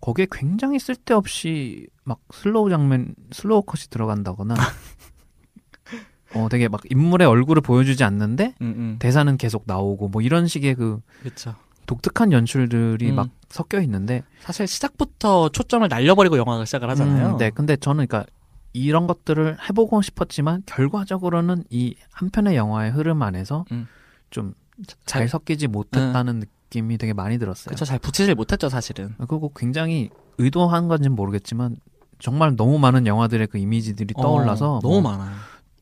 거기에 0.00 0.26
굉장히 0.30 0.78
쓸데없이 0.78 1.86
막 2.04 2.18
슬로우 2.32 2.70
장면 2.70 3.14
슬로우 3.32 3.62
컷이 3.62 3.84
들어간다거나 3.90 4.54
어 6.34 6.48
되게 6.50 6.68
막 6.68 6.80
인물의 6.90 7.26
얼굴을 7.26 7.62
보여주지 7.62 8.04
않는데 8.04 8.54
음, 8.60 8.74
음. 8.76 8.96
대사는 8.98 9.36
계속 9.38 9.64
나오고 9.66 10.08
뭐 10.08 10.20
이런 10.20 10.46
식의 10.46 10.74
그 10.74 11.00
그렇죠. 11.20 11.54
독특한 11.86 12.32
연출들이 12.32 13.10
음. 13.10 13.14
막 13.14 13.28
섞여 13.48 13.80
있는데 13.80 14.22
사실 14.40 14.66
시작부터 14.66 15.50
초점을 15.50 15.86
날려버리고 15.86 16.36
영화가 16.38 16.64
시작을 16.64 16.90
하잖아요. 16.90 17.34
음, 17.34 17.36
네, 17.38 17.50
근데 17.50 17.76
저는 17.76 18.06
그러니까 18.06 18.30
이런 18.74 19.06
것들을 19.06 19.56
해보고 19.68 20.02
싶었지만 20.02 20.62
결과적으로는 20.66 21.64
이 21.70 21.94
한 22.12 22.28
편의 22.30 22.56
영화의 22.56 22.90
흐름 22.92 23.22
안에서 23.22 23.64
음. 23.72 23.86
좀잘 24.30 25.28
섞이지 25.28 25.68
못했다는 25.68 26.40
느낌이 26.40 26.98
되게 26.98 27.12
많이 27.12 27.38
들었어요. 27.38 27.70
그쵸 27.72 27.84
잘 27.84 27.98
붙이질 27.98 28.34
못했죠 28.34 28.68
사실은. 28.68 29.14
그리고 29.16 29.52
굉장히 29.54 30.10
의도한 30.38 30.88
건지는 30.88 31.14
모르겠지만 31.16 31.76
정말 32.18 32.56
너무 32.56 32.78
많은 32.78 33.06
영화들의 33.06 33.46
그 33.48 33.58
이미지들이 33.58 34.14
떠올라서 34.14 34.76
어, 34.76 34.80
너무 34.80 35.00
뭐 35.00 35.12
많아요. 35.12 35.34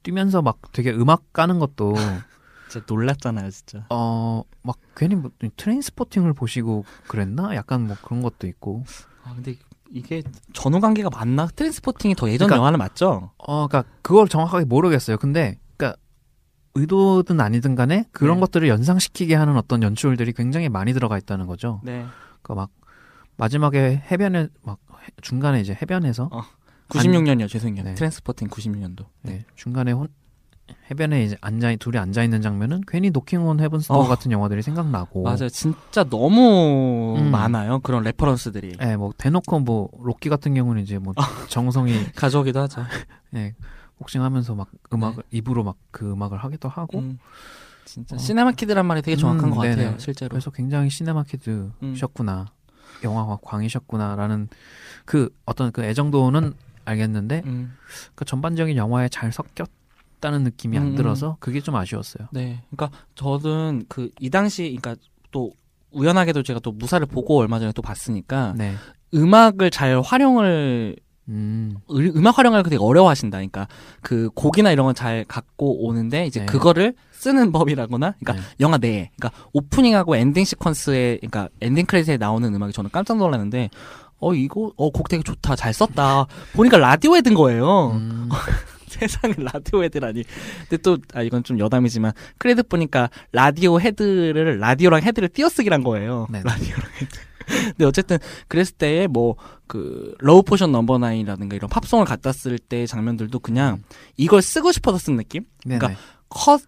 뛰면서 0.02 0.42
막 0.42 0.58
되게 0.72 0.90
음악 0.92 1.32
까는 1.32 1.58
것도 1.58 1.94
진짜 2.68 2.84
놀랐잖아요 2.88 3.50
진짜. 3.50 3.86
어 3.90 4.42
막 4.64 4.76
괜히 4.94 5.16
뭐 5.16 5.30
Trainspotting을 5.56 6.34
보시고 6.34 6.84
그랬나? 7.08 7.54
약간 7.56 7.86
뭐 7.86 7.96
그런 8.02 8.22
것도 8.22 8.46
있고. 8.46 8.84
아 9.24 9.34
근데 9.34 9.56
이게 9.92 10.22
전후 10.54 10.80
관계가 10.80 11.10
맞나? 11.10 11.46
Trainspotting이 11.46 12.14
더 12.14 12.28
예전 12.30 12.46
그러니까- 12.48 12.56
영화는 12.56 12.78
맞죠? 12.78 13.30
어, 13.38 13.66
그러니까 13.68 13.84
그걸 14.02 14.26
정확하게 14.28 14.64
모르겠어요. 14.64 15.18
근데 15.18 15.58
그러니까 15.76 15.98
의도든 16.74 17.40
아니든 17.40 17.74
간에 17.74 18.06
그런 18.12 18.36
네. 18.36 18.40
것들을 18.40 18.66
연상시키게 18.68 19.34
하는 19.34 19.56
어떤 19.56 19.82
연출들이 19.82 20.32
굉장히 20.32 20.68
많이 20.70 20.92
들어가 20.94 21.18
있다는 21.18 21.46
거죠. 21.46 21.80
네. 21.84 22.06
그러니까 22.42 22.54
막 22.54 22.70
마지막에 23.36 24.02
해변에 24.10 24.48
막 24.62 24.78
해- 25.02 25.08
중간에 25.20 25.60
이제 25.60 25.76
해변에서 25.80 26.30
어. 26.32 26.42
96년이요 26.88 27.48
죄송해요. 27.48 27.84
네. 27.84 27.94
Trainspotting 27.94 28.48
96년도. 28.48 29.06
네, 29.22 29.44
중간에 29.56 29.92
혼, 29.92 30.08
해변에 30.90 31.24
이제 31.24 31.36
앉아 31.40 31.76
둘이 31.76 31.98
앉아 31.98 32.22
있는 32.22 32.42
장면은 32.42 32.82
괜히 32.86 33.10
Knockin' 33.10 33.46
on 33.46 33.60
Heaven's 33.60 33.80
Door 33.80 33.98
어. 34.00 34.08
같은 34.08 34.30
영화들이 34.32 34.62
생각나고 34.62 35.22
맞아요. 35.22 35.48
진짜 35.48 36.04
너무 36.04 37.16
음. 37.18 37.30
많아요. 37.30 37.80
그런 37.80 38.02
레퍼런스들이. 38.04 38.76
예, 38.82 38.96
뭐 38.96 39.12
대놓고 39.16 39.60
뭐 39.60 39.88
로키 40.00 40.28
같은 40.28 40.54
경우는 40.54 40.82
이제 40.82 40.98
뭐 40.98 41.14
정우성이 41.48 41.92
가져오기도 42.16 42.60
하죠. 42.60 42.84
예, 43.34 43.54
복싱하면서 43.98 44.54
막 44.54 44.68
음악을 44.92 45.22
입으로 45.30 45.64
막 45.64 45.76
그 45.90 46.10
음악을 46.10 46.38
하기도 46.38 46.68
하고 46.68 46.98
음. 47.00 47.18
진짜 47.84 48.16
어. 48.16 48.18
cinema 48.18 48.52
kid란 48.52 48.86
말이 48.86 49.02
되게 49.02 49.16
정확한 49.16 49.44
음, 49.44 49.50
것 49.50 49.56
같아요. 49.56 49.76
네네. 49.76 49.98
실제로. 49.98 50.30
그래서 50.30 50.50
굉장히 50.50 50.88
cinema 50.90 51.39
kid셨구나 51.39 52.46
영화가 53.04 53.38
광이셨구나라는 53.42 54.48
그 55.04 55.28
어떤 55.44 55.70
그 55.72 55.82
애정도는 55.84 56.54
알겠는데 56.84 57.42
음. 57.46 57.74
그 58.14 58.24
전반적인 58.24 58.76
영화에 58.76 59.08
잘 59.08 59.32
섞였 59.32 59.68
다는 60.22 60.42
느낌이 60.44 60.78
음, 60.78 60.82
안 60.82 60.88
음. 60.92 60.96
들어서 60.96 61.36
그게 61.40 61.60
좀 61.60 61.76
아쉬웠어요. 61.76 62.28
네. 62.32 62.62
그러니까 62.70 62.96
저는 63.14 63.84
그 63.88 64.08
이 64.20 64.30
당시 64.30 64.74
그러니까 64.80 64.96
또 65.30 65.50
우연하게도 65.90 66.42
제가 66.42 66.60
또 66.60 66.72
무사를 66.72 67.04
보고 67.06 67.38
얼마 67.38 67.58
전에 67.58 67.72
또 67.72 67.82
봤으니까 67.82 68.54
네. 68.56 68.74
음악을 69.14 69.70
잘 69.70 70.00
활용을 70.00 70.96
음. 71.28 71.76
을- 71.90 72.12
음악 72.16 72.38
활용을 72.38 72.62
되게 72.62 72.76
어려워하신다. 72.78 73.36
그러니까 73.38 73.68
그 74.00 74.30
곡이나 74.34 74.72
이런 74.72 74.86
건 74.86 74.94
잘 74.94 75.24
갖고 75.28 75.86
오는데 75.86 76.26
이제 76.26 76.40
네. 76.40 76.46
그거를 76.46 76.94
쓰는 77.12 77.52
법이라거나, 77.52 78.14
그러니까 78.18 78.32
네. 78.32 78.40
영화 78.60 78.78
내에, 78.78 79.10
그러니까 79.16 79.30
오프닝하고 79.52 80.16
엔딩 80.16 80.42
시퀀스에, 80.42 81.18
그러니까 81.20 81.48
엔딩 81.60 81.86
크레딧에 81.86 82.16
나오는 82.16 82.52
음악이 82.52 82.72
저는 82.72 82.90
깜짝 82.90 83.18
놀랐는데, 83.18 83.70
어 84.18 84.34
이거 84.34 84.72
어 84.76 84.90
곡 84.90 85.08
되게 85.08 85.22
좋다, 85.22 85.54
잘 85.54 85.72
썼다. 85.72 86.26
보니까 86.54 86.78
라디오헤드인 86.78 87.34
거예요. 87.36 87.92
음. 87.92 88.28
세상에 88.92 89.34
라디오 89.38 89.82
헤드라니. 89.82 90.24
근데 90.68 90.76
또, 90.82 90.98
아, 91.14 91.22
이건 91.22 91.42
좀 91.42 91.58
여담이지만, 91.58 92.12
크레딧 92.38 92.68
보니까 92.68 93.10
라디오 93.32 93.80
헤드를, 93.80 94.58
라디오랑 94.60 95.02
헤드를 95.02 95.28
띄어쓰기한 95.28 95.82
거예요. 95.82 96.26
네네. 96.30 96.44
라디오랑 96.44 96.90
헤드. 97.00 97.18
근데 97.72 97.84
어쨌든, 97.84 98.18
그랬을 98.48 98.76
때에 98.76 99.06
뭐, 99.06 99.36
그, 99.66 100.14
Love 100.18 100.42
Potion 100.42 100.72
Number 100.72 100.98
Nine이라든가 100.98 101.56
이런 101.56 101.68
팝송을 101.68 102.04
갖다 102.04 102.32
쓸 102.32 102.58
때 102.58 102.86
장면들도 102.86 103.38
그냥 103.40 103.82
이걸 104.16 104.42
쓰고 104.42 104.72
싶어서 104.72 104.98
쓴 104.98 105.16
느낌? 105.16 105.44
네네. 105.64 105.78
그러니까 105.78 106.00
컷, 106.28 106.60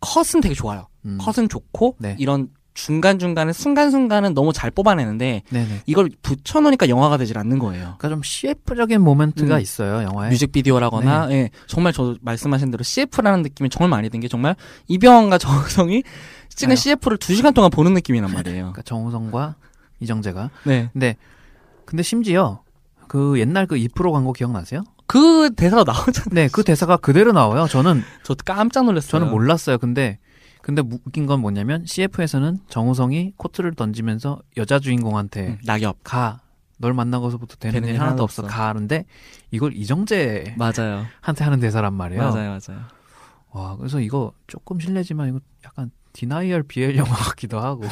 컷은 0.00 0.40
되게 0.40 0.54
좋아요. 0.54 0.88
음. 1.04 1.18
컷은 1.20 1.48
좋고, 1.48 1.96
네. 1.98 2.16
이런 2.18 2.48
중간중간에 2.78 3.52
순간순간은 3.52 4.34
너무 4.34 4.52
잘 4.52 4.70
뽑아내는데, 4.70 5.42
네네. 5.50 5.82
이걸 5.86 6.08
붙여놓으니까 6.22 6.88
영화가 6.88 7.16
되질 7.16 7.36
않는 7.38 7.58
거예요. 7.58 7.96
그러니까 7.98 8.08
좀 8.08 8.22
CF적인 8.22 9.00
모멘트가 9.00 9.56
음. 9.56 9.60
있어요 9.60 10.04
영화에. 10.04 10.30
뮤직비디오라거나 10.30 11.28
예, 11.32 11.50
정말 11.66 11.92
저 11.92 12.14
말씀하신 12.20 12.70
대로 12.70 12.84
CF라는 12.84 13.42
느낌이 13.42 13.68
정말 13.68 13.90
많이 13.90 14.08
든 14.10 14.20
게 14.20 14.28
정말 14.28 14.54
이병헌과 14.86 15.38
정우성이 15.38 16.02
찍은 16.50 16.70
아유. 16.72 16.76
CF를 16.76 17.16
두 17.18 17.34
시간 17.34 17.52
동안 17.52 17.70
보는 17.70 17.94
느낌이란 17.94 18.32
말이에요. 18.32 18.56
그러니까 18.58 18.82
정우성과 18.82 19.56
이정재가. 20.00 20.50
네, 20.64 20.88
근데 20.92 21.16
근데 21.84 22.02
심지어 22.04 22.60
그 23.08 23.38
옛날 23.40 23.66
그 23.66 23.74
2프로 23.76 24.12
광고 24.12 24.32
기억나세요? 24.32 24.84
그 25.06 25.50
대사가 25.56 25.82
나오잖아요. 25.84 26.30
네, 26.32 26.48
그 26.52 26.62
대사가 26.62 26.96
그대로 26.96 27.32
나와요. 27.32 27.66
저는 27.66 28.02
저 28.22 28.34
깜짝 28.44 28.84
놀랐어요. 28.84 29.10
저는 29.10 29.30
몰랐어요. 29.30 29.78
근데 29.78 30.18
근데 30.68 30.82
웃긴 30.82 31.24
건 31.24 31.40
뭐냐면 31.40 31.86
CF에서는 31.86 32.58
정우성이 32.68 33.32
코트를 33.38 33.72
던지면서 33.72 34.38
여자 34.58 34.78
주인공한테 34.78 35.46
음, 35.46 35.58
낙엽 35.64 36.04
가. 36.04 36.42
널 36.76 36.92
만나고서부터 36.92 37.56
되는 37.56 37.72
되는 37.72 37.88
일일 37.88 37.98
하나도 37.98 38.10
하나도 38.10 38.24
없어. 38.24 38.42
없어. 38.42 38.54
가는데 38.54 39.06
이걸 39.50 39.74
이정재한테 39.74 40.56
맞아요. 40.58 41.06
하는 41.22 41.58
대사란 41.58 41.94
말이에요. 41.94 42.22
맞아요, 42.22 42.58
맞아요. 42.68 42.82
와, 43.50 43.76
그래서 43.78 43.98
이거 43.98 44.32
조금 44.46 44.78
실례지만 44.78 45.30
이거 45.30 45.40
약간 45.64 45.90
denial 46.12 46.64
BL 46.64 46.96
영화 47.00 47.14
같기도 47.14 47.58
하고. 47.60 47.84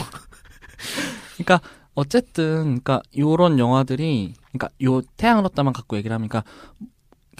그러니까 1.38 1.66
어쨌든 1.94 2.62
그러니까 2.82 3.00
요런 3.16 3.58
영화들이 3.58 4.34
그러니까 4.52 4.68
요 4.82 5.00
태양은 5.16 5.46
없다만 5.46 5.72
갖고 5.72 5.96
얘기를 5.96 6.14
하면 6.14 6.28
그러니까 6.28 6.50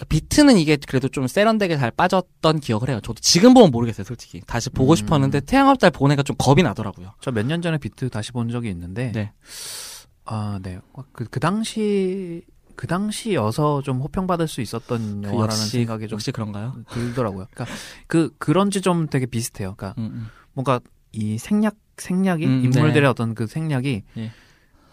비트는 0.05 0.57
이게 0.57 0.77
그래도 0.87 1.07
좀 1.09 1.27
세련되게 1.27 1.77
잘 1.77 1.89
빠졌던 1.91 2.59
기억을 2.59 2.89
해요. 2.89 2.99
저도 3.03 3.19
지금 3.21 3.53
보면 3.53 3.71
모르겠어요, 3.71 4.03
솔직히. 4.03 4.41
다시 4.45 4.69
보고 4.69 4.93
음. 4.93 4.95
싶었는데 4.95 5.39
태양은 5.41 5.69
없다를 5.69 5.89
보기가 5.91 6.21
좀 6.23 6.35
겁이 6.37 6.61
나더라고요. 6.63 7.13
저 7.21 7.31
몇 7.31 7.45
년 7.45 7.61
전에 7.61 7.77
비트 7.77 8.09
다시 8.09 8.31
본 8.31 8.49
적이 8.49 8.69
있는데 8.69 9.11
네. 9.11 9.31
아, 10.25 10.59
네. 10.61 10.79
그, 11.13 11.25
그 11.25 11.39
당시 11.39 12.43
그 12.75 12.85
당시여서 12.85 13.81
좀 13.81 13.99
호평받을 14.01 14.47
수 14.47 14.61
있었던 14.61 15.21
그 15.21 15.27
영화라는 15.29 15.49
역시 15.49 15.69
생각이 15.79 16.07
좀 16.07 16.15
역시 16.17 16.31
그런가요? 16.31 16.75
들더라고요. 16.91 17.47
그러니까 17.51 17.75
그 18.05 18.29
그런지 18.37 18.81
좀 18.81 19.07
되게 19.07 19.25
비슷해요. 19.25 19.73
그러니까 19.75 19.99
음, 19.99 20.05
음. 20.13 20.27
뭔가 20.53 20.79
이 21.11 21.37
생략 21.39 21.75
생략이 21.97 22.45
음, 22.45 22.61
인물들의 22.65 23.01
네. 23.01 23.07
어떤 23.07 23.33
그 23.33 23.47
생략이 23.47 24.03
예. 24.17 24.31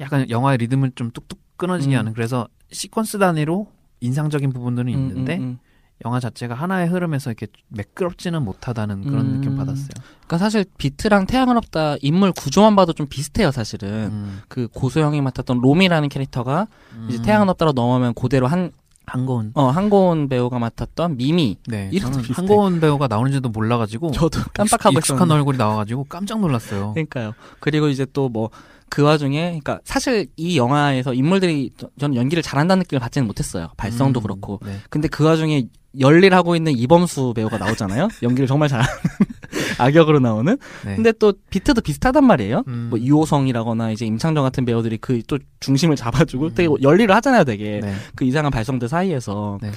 약간 0.01 0.31
영화의 0.31 0.57
리듬을 0.59 0.93
좀 0.95 1.11
뚝뚝 1.11 1.39
끊어지게 1.59 1.95
음. 1.95 1.99
하는 1.99 2.13
그래서 2.15 2.49
시퀀스 2.73 3.21
단위로 3.21 3.71
인상적인 4.05 4.53
부분들은 4.53 4.93
음, 4.93 4.99
있는데 5.09 5.37
음, 5.39 5.43
음. 5.43 5.59
영화 6.05 6.21
자체가 6.21 6.55
하나의 6.55 6.89
흐름에서 6.89 7.31
이렇게 7.31 7.47
매끄럽지는 7.69 8.43
못하다는 8.43 9.05
그런 9.05 9.27
음. 9.27 9.33
느낌 9.35 9.57
받았어요. 9.57 9.89
그러니까 10.27 10.39
사실 10.39 10.65
비트랑 10.77 11.27
태양은 11.27 11.57
없다 11.57 11.97
인물 12.03 12.33
구조만 12.33 12.77
봐도 12.77 12.93
좀 12.93 13.07
비슷해요 13.07 13.51
사실은 13.53 14.11
음. 14.13 14.41
그 14.49 14.69
고소영이 14.69 15.21
맡았던 15.21 15.61
롬이라는 15.61 16.09
캐릭터가 16.09 16.67
이제 17.09 17.23
태양은 17.23 17.49
없다로 17.49 17.73
넘어오면 17.73 18.15
그대로 18.15 18.47
한 18.49 18.73
한고은 19.07 19.51
어, 19.55 19.67
한고은 19.69 20.29
배우가 20.31 20.59
맡았던 20.59 21.19
미미 21.19 21.59
네, 21.69 21.91
저는 21.99 22.19
비슷해. 22.23 22.35
한고은 22.37 22.81
배우가 22.81 23.07
나오는지도 23.07 23.51
몰라가지고 23.51 24.13
저도 24.13 24.41
깜빡하고 24.55 24.99
익숙한 24.99 25.19
있었는데. 25.29 25.35
얼굴이 25.35 25.59
나와가지고 25.59 26.05
깜짝 26.05 26.41
놀랐어요. 26.41 26.93
그러니까요 26.95 27.33
그리고 27.61 27.89
이제 27.89 28.07
또 28.07 28.29
뭐 28.29 28.49
그 28.91 29.03
와중에 29.03 29.47
그러니까 29.47 29.81
사실 29.85 30.27
이 30.37 30.57
영화에서 30.57 31.15
인물들이 31.15 31.71
저- 31.77 31.89
저는 31.99 32.17
연기를 32.17 32.43
잘한다는 32.43 32.81
느낌을 32.83 33.01
받지는 33.01 33.27
못했어요 33.27 33.69
발성도 33.77 34.21
음, 34.21 34.23
그렇고 34.23 34.61
네. 34.65 34.77
근데 34.91 35.09
그 35.09 35.25
와중에 35.25 35.67
열일하고 35.99 36.55
있는 36.57 36.73
이범수 36.77 37.33
배우가 37.35 37.59
나오잖아요 37.59 38.09
연기를 38.23 38.47
정말 38.47 38.69
잘하는 38.69 38.89
악역으로 39.79 40.19
나오는 40.21 40.57
네. 40.85 40.95
근데 40.97 41.13
또 41.13 41.33
비트도 41.51 41.81
비슷하단 41.81 42.25
말이에요 42.25 42.65
음. 42.69 42.87
뭐 42.91 42.99
이호성이라거나 42.99 43.91
이제 43.93 44.05
임창정 44.07 44.43
같은 44.45 44.65
배우들이 44.65 44.99
그 44.99 45.23
또 45.27 45.39
중심을 45.61 45.97
잡아주고 45.97 46.47
음. 46.47 46.55
되게 46.55 46.69
열일을 46.83 47.15
하잖아요, 47.17 47.45
되게 47.45 47.81
네. 47.83 47.95
그 48.15 48.25
이상한 48.27 48.51
발성들 48.53 48.89
사이에서. 48.89 49.59
네. 49.63 49.71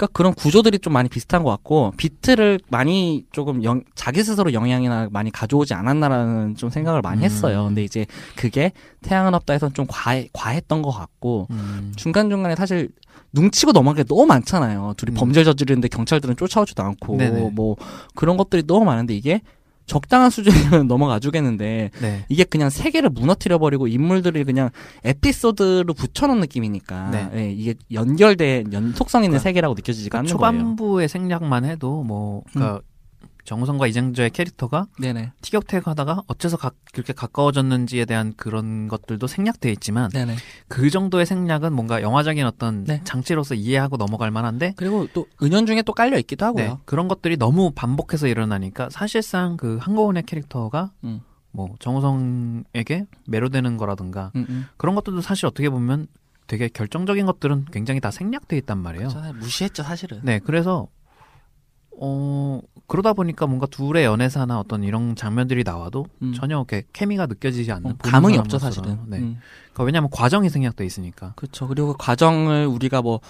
그러니까 0.00 0.06
그런 0.12 0.32
구조들이 0.34 0.78
좀 0.78 0.94
많이 0.94 1.10
비슷한 1.10 1.42
것 1.42 1.50
같고 1.50 1.92
비트를 1.98 2.58
많이 2.68 3.26
조금 3.32 3.62
영- 3.64 3.82
자기 3.94 4.24
스스로 4.24 4.54
영향이나 4.54 5.08
많이 5.12 5.30
가져오지 5.30 5.74
않았나라는 5.74 6.56
좀 6.56 6.70
생각을 6.70 7.02
많이 7.02 7.20
음. 7.20 7.24
했어요. 7.24 7.64
근데 7.66 7.84
이제 7.84 8.06
그게 8.34 8.72
태양은 9.02 9.34
없다에선 9.34 9.74
좀 9.74 9.86
과해, 9.88 10.28
과했던 10.32 10.80
것 10.80 10.90
같고 10.90 11.48
음. 11.50 11.92
중간 11.96 12.30
중간에 12.30 12.56
사실 12.56 12.88
눈치고 13.32 13.72
넘어간 13.72 13.96
게 13.96 14.04
너무 14.04 14.24
많잖아요. 14.26 14.94
둘이 14.96 15.12
음. 15.12 15.14
범죄 15.14 15.44
저지르는데 15.44 15.88
경찰들은 15.88 16.36
쫓아오지도 16.36 16.82
않고 16.82 17.18
네네. 17.18 17.50
뭐 17.52 17.76
그런 18.14 18.38
것들이 18.38 18.66
너무 18.66 18.86
많은데 18.86 19.14
이게 19.14 19.42
적당한 19.90 20.30
수준이면 20.30 20.86
넘어가 20.86 21.18
주겠는데 21.18 21.90
네. 22.00 22.24
이게 22.28 22.44
그냥 22.44 22.70
세계를 22.70 23.10
무너뜨려 23.10 23.58
버리고 23.58 23.88
인물들이 23.88 24.44
그냥 24.44 24.70
에피소드로 25.02 25.92
붙여놓은 25.94 26.38
느낌이니까 26.38 27.10
네. 27.10 27.30
예, 27.34 27.50
이게 27.50 27.74
연결된 27.92 28.72
연속성 28.72 29.24
있는 29.24 29.32
그러니까 29.32 29.42
세계라고 29.42 29.74
느껴지지가 29.74 30.22
그러니까 30.22 30.46
않는 30.46 30.56
거예요. 30.56 30.76
초반부의 30.76 31.08
생략만 31.08 31.64
해도 31.64 32.04
뭐 32.04 32.44
그러니까 32.52 32.82
정우성과 33.50 33.88
이정재의 33.88 34.30
캐릭터가 34.30 34.86
네네. 35.00 35.32
티격태격하다가 35.40 36.22
어째서 36.28 36.56
가, 36.56 36.70
그렇게 36.92 37.12
가까워졌는지에 37.12 38.04
대한 38.04 38.32
그런 38.36 38.86
것들도 38.86 39.26
생략돼 39.26 39.72
있지만 39.72 40.08
네네. 40.10 40.36
그 40.68 40.88
정도의 40.88 41.26
생략은 41.26 41.72
뭔가 41.72 42.00
영화적인 42.00 42.46
어떤 42.46 42.84
네. 42.84 43.00
장치로서 43.02 43.56
이해하고 43.56 43.96
넘어갈 43.96 44.30
만한데 44.30 44.74
그리고 44.76 45.08
또 45.12 45.26
은연중에 45.42 45.82
또 45.82 45.92
깔려 45.92 46.16
있기도 46.18 46.46
하고요. 46.46 46.64
네, 46.64 46.76
그런 46.84 47.08
것들이 47.08 47.36
너무 47.38 47.72
반복해서 47.72 48.28
일어나니까 48.28 48.88
사실상 48.88 49.56
그 49.56 49.78
한고은의 49.80 50.22
캐릭터가 50.26 50.92
음. 51.02 51.22
뭐 51.50 51.74
정우성에게 51.80 53.06
매료되는 53.26 53.76
거라든가 53.78 54.30
음, 54.36 54.46
음. 54.48 54.66
그런 54.76 54.94
것들도 54.94 55.22
사실 55.22 55.46
어떻게 55.46 55.68
보면 55.68 56.06
되게 56.46 56.68
결정적인 56.68 57.26
것들은 57.26 57.64
굉장히 57.72 57.98
다 57.98 58.12
생략돼 58.12 58.56
있단 58.58 58.78
말이에요. 58.78 59.08
저는 59.08 59.40
무시했죠 59.40 59.82
사실은. 59.82 60.20
네, 60.22 60.38
그래서 60.38 60.86
어 62.00 62.60
그러다 62.86 63.12
보니까 63.12 63.46
뭔가 63.46 63.66
둘의 63.66 64.04
연애사나 64.04 64.58
어떤 64.58 64.82
이런 64.82 65.14
장면들이 65.14 65.64
나와도 65.64 66.06
음. 66.22 66.32
전혀 66.32 66.56
이렇게 66.56 66.82
케미가 66.92 67.26
느껴지지 67.26 67.70
않는 67.72 67.90
어, 67.92 67.94
감흥이 67.98 68.38
없죠. 68.38 68.58
사실은. 68.58 68.98
네, 69.06 69.18
음. 69.18 69.38
그러니까 69.72 69.84
왜냐하면 69.84 70.10
과정이 70.10 70.48
생략돼 70.48 70.84
있으니까. 70.84 71.34
그렇죠. 71.36 71.68
그리고 71.68 71.92
그 71.92 71.94
과정을 71.98 72.66
우리가 72.66 73.02
뭐 73.02 73.20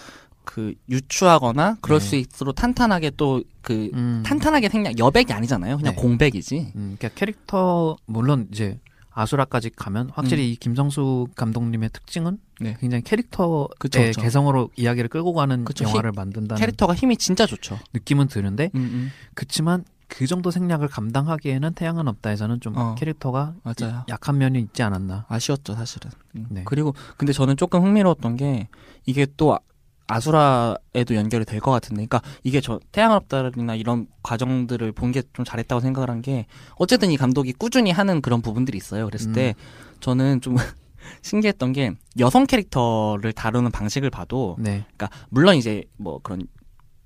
그 0.45 0.75
유추하거나 0.89 1.77
그럴 1.81 2.01
네. 2.01 2.07
수 2.07 2.17
있도록 2.17 2.57
탄탄하게 2.57 3.11
또그 3.11 3.91
음, 3.95 4.23
탄탄하게 4.27 4.69
생략 4.69 4.99
여백이 4.99 5.33
아니잖아요. 5.33 5.77
그냥 5.77 5.95
네. 5.95 6.01
공백이지. 6.01 6.73
음, 6.75 6.97
그러니까 6.99 7.09
캐릭터 7.15 7.97
물론 8.07 8.49
이제 8.51 8.81
아수라까지 9.21 9.71
가면 9.71 10.11
확실히 10.15 10.53
이 10.53 10.57
김성수 10.57 11.29
감독님의 11.37 11.91
특징은 11.93 12.33
음. 12.33 12.39
네. 12.61 12.77
굉장히 12.81 13.03
캐릭터의 13.03 13.69
그쵸, 13.79 14.01
그쵸. 14.01 14.21
개성으로 14.21 14.71
이야기를 14.77 15.09
끌고 15.09 15.33
가는 15.33 15.65
그쵸, 15.65 15.85
영화를 15.85 16.13
만든다는 16.13 16.59
캐릭터가 16.61 16.95
힘이 16.95 17.17
진짜 17.17 17.47
좋죠. 17.47 17.79
느낌은 17.95 18.29
드는데 18.29 18.71
음, 18.75 18.81
음. 18.81 19.11
그치만 19.35 19.85
그 20.09 20.27
정도 20.27 20.51
생략을 20.51 20.89
감당하기에는 20.89 21.75
태양은 21.75 22.09
없다에서는 22.09 22.61
좀 22.61 22.77
어, 22.77 22.95
캐릭터가 22.97 23.55
맞아요. 23.63 24.05
약한 24.09 24.39
면이 24.39 24.59
있지 24.59 24.83
않았나. 24.83 25.25
아쉬웠죠 25.29 25.75
사실은. 25.75 26.11
음. 26.35 26.47
네. 26.51 26.63
그리고 26.65 26.95
근데 27.17 27.33
저는 27.33 27.57
조금 27.57 27.83
흥미로웠던 27.83 28.37
게 28.37 28.69
이게 29.07 29.27
또 29.37 29.57
아- 30.11 30.17
아수라에도 30.17 31.15
연결이 31.15 31.45
될 31.45 31.61
것 31.61 31.71
같은데, 31.71 32.07
그러니까 32.07 32.23
이게 32.43 32.61
저 32.61 32.81
태양은 32.93 33.17
없다나 33.17 33.75
이런 33.75 34.07
과정들을 34.23 34.93
본 34.93 35.13
게 35.13 35.23
좀 35.33 35.45
잘했다고 35.45 35.81
생각을 35.81 36.09
한 36.11 36.23
게 36.23 36.47
어쨌든 36.77 37.11
이 37.11 37.17
감독이 37.17 37.53
꾸준히 37.53 37.91
하는 37.91 38.21
그런 38.21 38.43
부분들이 38.43 38.77
있어요. 38.79 39.07
그랬을 39.07 39.33
때 39.33 39.55
저는 40.01 40.41
좀 40.41 40.57
신기했던 41.23 41.73
게 41.73 41.93
여성 42.19 42.47
캐릭터를 42.47 43.33
다루는 43.33 43.71
방식을 43.71 44.11
봐도 44.11 44.57
네. 44.59 44.85
그러니까 44.97 45.09
물론 45.31 45.57
이제 45.57 45.85
뭐 45.97 46.21
그런 46.23 46.43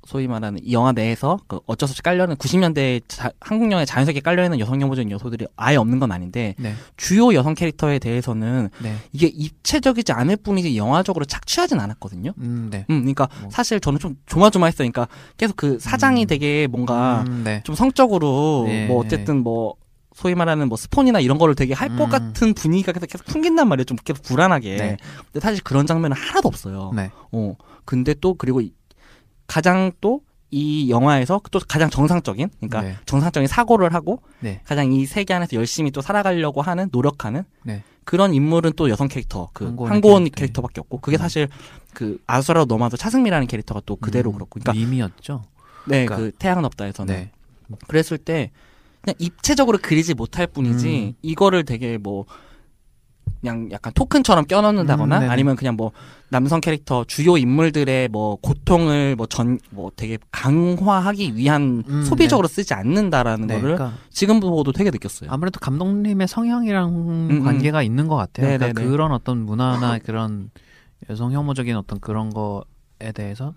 소위 0.06 0.26
말하는 0.28 0.60
이 0.62 0.72
영화 0.72 0.92
내에서 0.92 1.38
그 1.46 1.60
어쩔 1.66 1.88
수 1.88 1.92
없이 1.92 2.02
깔려는 2.02 2.36
90년대 2.36 3.02
자, 3.08 3.30
한국 3.40 3.70
영화에 3.70 3.84
자연스럽게 3.86 4.20
깔려있는 4.20 4.60
여성 4.60 4.80
혐오적인 4.80 5.10
요소들이 5.10 5.46
아예 5.56 5.76
없는 5.76 5.98
건 5.98 6.12
아닌데 6.12 6.54
네. 6.58 6.74
주요 6.96 7.32
여성 7.34 7.54
캐릭터에 7.54 7.98
대해서는 7.98 8.68
네. 8.82 8.96
이게 9.12 9.26
입체적이지 9.26 10.12
않을 10.12 10.36
뿐이지 10.36 10.76
영화적으로 10.76 11.24
착취하진 11.24 11.80
않았거든요. 11.80 12.32
음, 12.38 12.68
네. 12.70 12.84
음, 12.90 13.00
그러니까 13.00 13.28
뭐. 13.40 13.50
사실 13.50 13.80
저는 13.80 13.98
좀 13.98 14.16
조마조마했어요. 14.26 14.90
그러니까 14.90 15.08
계속 15.36 15.56
그 15.56 15.78
사장이 15.80 16.24
음. 16.24 16.26
되게 16.26 16.66
뭔가 16.66 17.24
음, 17.26 17.42
네. 17.44 17.62
좀 17.64 17.74
성적으로 17.74 18.64
네. 18.66 18.86
뭐 18.86 19.02
어쨌든 19.02 19.42
뭐 19.42 19.74
소위 20.14 20.34
말하는 20.34 20.68
뭐 20.68 20.76
스폰이나 20.76 21.18
이런 21.20 21.38
거를 21.38 21.54
되게 21.54 21.74
할것 21.74 22.00
음. 22.06 22.08
같은 22.10 22.54
분위기가 22.54 22.92
계속 22.92 23.06
계속 23.06 23.24
풍긴단 23.26 23.66
말이에요. 23.68 23.84
좀 23.84 23.96
계속 24.04 24.22
불안하게. 24.22 24.76
네. 24.76 24.96
근데 25.32 25.40
사실 25.40 25.62
그런 25.64 25.86
장면은 25.86 26.16
하나도 26.16 26.46
없어요. 26.46 26.92
네. 26.94 27.10
어. 27.32 27.54
근데 27.84 28.14
또 28.20 28.34
그리고 28.34 28.60
이- 28.60 28.72
가장 29.46 29.92
또 30.00 30.20
이 30.56 30.88
영화에서 30.88 31.40
또 31.50 31.58
가장 31.66 31.90
정상적인 31.90 32.48
그러니까 32.60 32.82
네. 32.82 32.96
정상적인 33.06 33.48
사고를 33.48 33.92
하고 33.92 34.22
네. 34.38 34.60
가장 34.64 34.92
이 34.92 35.04
세계 35.04 35.34
안에서 35.34 35.56
열심히 35.56 35.90
또 35.90 36.00
살아가려고 36.00 36.62
하는 36.62 36.88
노력하는 36.92 37.42
네. 37.64 37.82
그런 38.04 38.32
인물은 38.32 38.74
또 38.76 38.88
여성 38.88 39.08
캐릭터 39.08 39.48
그 39.52 39.64
한고은 39.64 39.90
한고은 39.90 40.18
캐릭터. 40.20 40.36
캐릭터밖에 40.38 40.80
없고 40.80 40.98
그게 41.00 41.16
음. 41.16 41.18
사실 41.18 41.48
그 41.92 42.18
아수라로 42.28 42.66
넘어와서 42.66 42.96
차승미라는 42.96 43.48
캐릭터가 43.48 43.80
또 43.84 43.96
그대로 43.96 44.30
음, 44.30 44.34
그렇고 44.34 44.60
그러니까 44.60 44.74
밈이었죠. 44.74 45.42
네, 45.86 46.04
그러니까- 46.06 46.16
그 46.18 46.30
태양은 46.38 46.64
없다에서는 46.66 47.12
네. 47.12 47.30
그랬을 47.88 48.18
때 48.18 48.52
그냥 49.02 49.16
입체적으로 49.18 49.78
그리지 49.82 50.14
못할 50.14 50.46
뿐이지 50.46 50.88
음. 50.88 51.12
이거를 51.22 51.64
되게 51.64 51.98
뭐 51.98 52.26
그냥 53.40 53.68
약간 53.72 53.92
토큰처럼 53.92 54.46
껴넣는다거나 54.46 55.18
음. 55.20 55.30
아니면 55.30 55.54
그냥 55.56 55.76
뭐 55.76 55.92
남성 56.30 56.60
캐릭터 56.60 57.04
주요 57.04 57.36
인물들의 57.36 58.08
뭐 58.08 58.36
고통을 58.36 59.16
뭐 59.16 59.26
전뭐 59.26 59.92
되게 59.96 60.18
강화하기 60.30 61.36
위한 61.36 61.84
음, 61.86 62.02
소비적으로 62.04 62.48
쓰지 62.48 62.72
않는다라는 62.74 63.46
네. 63.46 63.54
거를 63.60 63.76
그러니까 63.76 63.98
지금 64.10 64.40
보고도 64.40 64.72
되게 64.72 64.90
느꼈어요. 64.90 65.30
아무래도 65.30 65.60
감독님의 65.60 66.26
성향이랑 66.26 66.88
음. 67.30 67.44
관계가 67.44 67.82
있는 67.82 68.08
것 68.08 68.16
같아요. 68.16 68.46
네네네. 68.46 68.72
그러니까 68.72 68.90
그런 68.90 69.12
어떤 69.12 69.38
문화나 69.44 69.98
그런 70.04 70.50
여성 71.10 71.32
혐오적인 71.32 71.76
어떤 71.76 72.00
그런 72.00 72.30
거에 72.30 73.12
대해서 73.14 73.52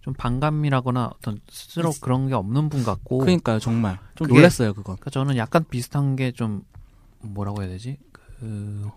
좀 0.00 0.14
반감이라거나 0.14 1.10
어떤 1.18 1.40
스스로 1.50 1.92
그런 2.00 2.28
게 2.28 2.34
없는 2.34 2.68
분 2.70 2.84
같고. 2.84 3.18
그러니까요, 3.18 3.58
정말 3.58 3.98
좀 4.14 4.28
그게- 4.28 4.38
놀랐어요, 4.38 4.72
그건. 4.72 4.94
그러니까 4.96 5.10
저는 5.10 5.36
약간 5.36 5.64
비슷한 5.68 6.16
게 6.16 6.32
좀 6.32 6.62
뭐라고 7.22 7.60
해야 7.62 7.68
되지? 7.70 7.98
그 8.12 8.88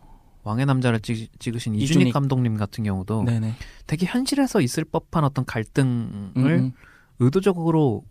왕의 0.50 0.66
남자를 0.66 1.00
찍, 1.00 1.30
찍으신 1.40 1.76
이준익, 1.76 1.90
이준익. 1.92 2.14
감독님 2.14 2.58
같은 2.58 2.84
경우도 2.84 3.24
네네. 3.24 3.54
되게 3.86 4.06
현실에서 4.08 4.62
있을 4.62 4.84
법한 4.84 5.24
어떤 5.24 5.46
갈등을 5.46 5.92
음, 6.14 6.34
음. 6.38 6.72
의도적으로 7.20 8.04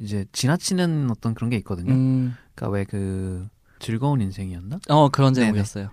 이제 0.00 0.24
지나치는 0.32 1.08
어떤 1.10 1.34
그런 1.34 1.50
게 1.50 1.56
있거든요. 1.58 1.92
음. 1.92 2.34
그러니까 2.54 2.74
왜 2.76 2.84
그 2.84 3.48
즐거운 3.78 4.20
인생이었나? 4.20 4.80
어 4.88 5.08
그런. 5.08 5.32
제목이었어요. 5.34 5.90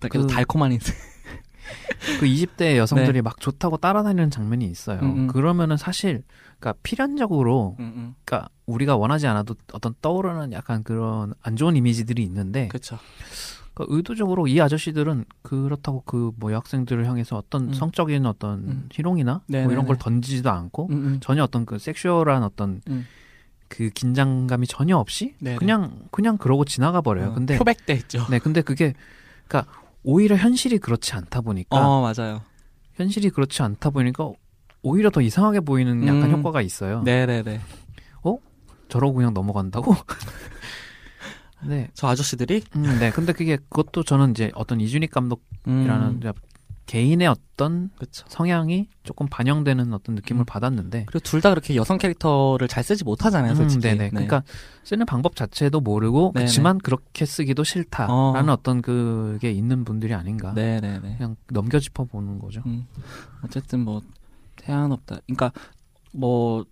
그래서 0.00 0.26
그- 0.26 0.32
달콤한 0.34 0.72
인생. 0.72 0.94
그 2.18 2.26
20대 2.26 2.76
여성들이 2.76 3.22
막 3.22 3.40
좋다고 3.40 3.76
따라다니는 3.78 4.30
장면이 4.30 4.66
있어요. 4.66 5.00
네. 5.00 5.06
음, 5.06 5.18
음. 5.20 5.26
그러면은 5.28 5.76
사실 5.78 6.22
그러니까 6.58 6.74
필연적으로 6.82 7.76
음, 7.78 7.84
음. 7.96 8.14
그러니까 8.24 8.50
우리가 8.66 8.96
원하지 8.96 9.26
않아도 9.28 9.54
어떤 9.72 9.94
떠오르는 10.02 10.52
약간 10.52 10.82
그런 10.82 11.32
안 11.42 11.56
좋은 11.56 11.76
이미지들이 11.76 12.22
있는데 12.24 12.68
그렇죠. 12.68 12.98
그러니까 13.80 13.96
의도적으로 13.96 14.46
이 14.46 14.60
아저씨들은 14.60 15.24
그렇다고 15.42 16.02
그 16.02 16.32
뭐 16.36 16.52
여학생들을 16.52 17.06
향해서 17.06 17.36
어떤 17.36 17.68
음. 17.68 17.72
성적인 17.72 18.24
어떤 18.26 18.58
음. 18.60 18.88
희롱이나 18.92 19.42
네네네. 19.46 19.64
뭐 19.64 19.72
이런 19.72 19.86
걸 19.86 19.96
던지지도 19.98 20.50
않고 20.50 20.88
음, 20.90 20.92
음. 20.92 21.18
전혀 21.20 21.42
어떤 21.42 21.66
그 21.66 21.78
섹슈얼한 21.78 22.42
어떤 22.42 22.80
음. 22.88 23.06
그 23.68 23.90
긴장감이 23.90 24.66
전혀 24.66 24.96
없이 24.96 25.34
네네. 25.40 25.56
그냥 25.56 26.02
그냥 26.10 26.38
그러고 26.38 26.64
지나가 26.64 27.00
버려요. 27.00 27.28
어, 27.28 27.32
근데 27.34 27.58
표백돼 27.58 27.94
있죠. 27.94 28.26
네, 28.30 28.38
근데 28.38 28.62
그게 28.62 28.94
그러니까 29.46 29.72
오히려 30.02 30.36
현실이 30.36 30.78
그렇지 30.78 31.14
않다 31.14 31.40
보니까 31.40 31.76
어 31.76 32.00
맞아요. 32.00 32.42
현실이 32.94 33.30
그렇지 33.30 33.62
않다 33.62 33.90
보니까 33.90 34.30
오히려 34.82 35.10
더 35.10 35.20
이상하게 35.20 35.60
보이는 35.60 36.06
약간 36.06 36.30
음. 36.30 36.38
효과가 36.38 36.62
있어요. 36.62 37.02
네네네. 37.02 37.60
저러고 38.90 39.14
그냥 39.14 39.32
넘어간다고? 39.32 39.94
네. 41.64 41.88
저 41.94 42.08
아저씨들이 42.08 42.62
음, 42.76 42.82
네. 42.98 43.10
근데 43.10 43.32
그게 43.32 43.56
그것도 43.56 44.02
저는 44.04 44.30
이제 44.32 44.50
어떤 44.54 44.80
이준익 44.80 45.10
감독이라는 45.10 46.06
음, 46.06 46.16
이제 46.18 46.32
개인의 46.86 47.28
어떤 47.28 47.90
그렇죠. 47.96 48.24
성향이 48.28 48.88
조금 49.04 49.28
반영되는 49.28 49.92
어떤 49.94 50.16
느낌을 50.16 50.42
음. 50.42 50.44
받았는데 50.44 51.04
그리고 51.06 51.20
둘 51.20 51.40
다 51.40 51.50
그렇게 51.50 51.76
여성 51.76 51.98
캐릭터를 51.98 52.66
잘 52.66 52.82
쓰지 52.82 53.04
못하잖아요, 53.04 53.52
음, 53.52 53.56
솔직히. 53.56 53.82
네네. 53.82 53.98
네. 54.04 54.10
그러니까 54.10 54.42
쓰는 54.82 55.06
방법 55.06 55.36
자체도 55.36 55.80
모르고 55.80 56.32
네네. 56.34 56.44
그렇지만 56.46 56.78
그렇게 56.78 57.24
쓰기도 57.26 57.62
싫다라는 57.62 58.48
어. 58.48 58.52
어. 58.52 58.58
떤 58.62 58.82
그게 58.82 59.52
있는 59.52 59.84
분들이 59.84 60.14
아닌가. 60.14 60.52
네네네. 60.52 61.16
그냥 61.18 61.36
넘겨짚어 61.50 62.04
보는 62.06 62.40
거죠. 62.40 62.62
음. 62.66 62.86
어쨌든 63.44 63.80
뭐 63.80 64.00
태양 64.56 64.90
없다. 64.90 65.18
그러니까 65.26 65.52
뭐 66.12 66.64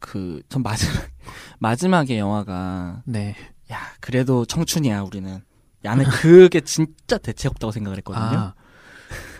그 0.00 0.42
전 0.50 0.62
마지막 0.62 0.92
마지막에 1.58 2.18
영화가 2.18 3.02
네. 3.06 3.34
야 3.72 3.78
그래도 4.00 4.44
청춘이야 4.44 5.02
우리는. 5.02 5.42
야는 5.84 6.04
그게 6.06 6.60
진짜 6.60 7.18
대책 7.18 7.50
없다고 7.52 7.70
생각을 7.70 7.98
했거든요. 7.98 8.24
아, 8.24 8.54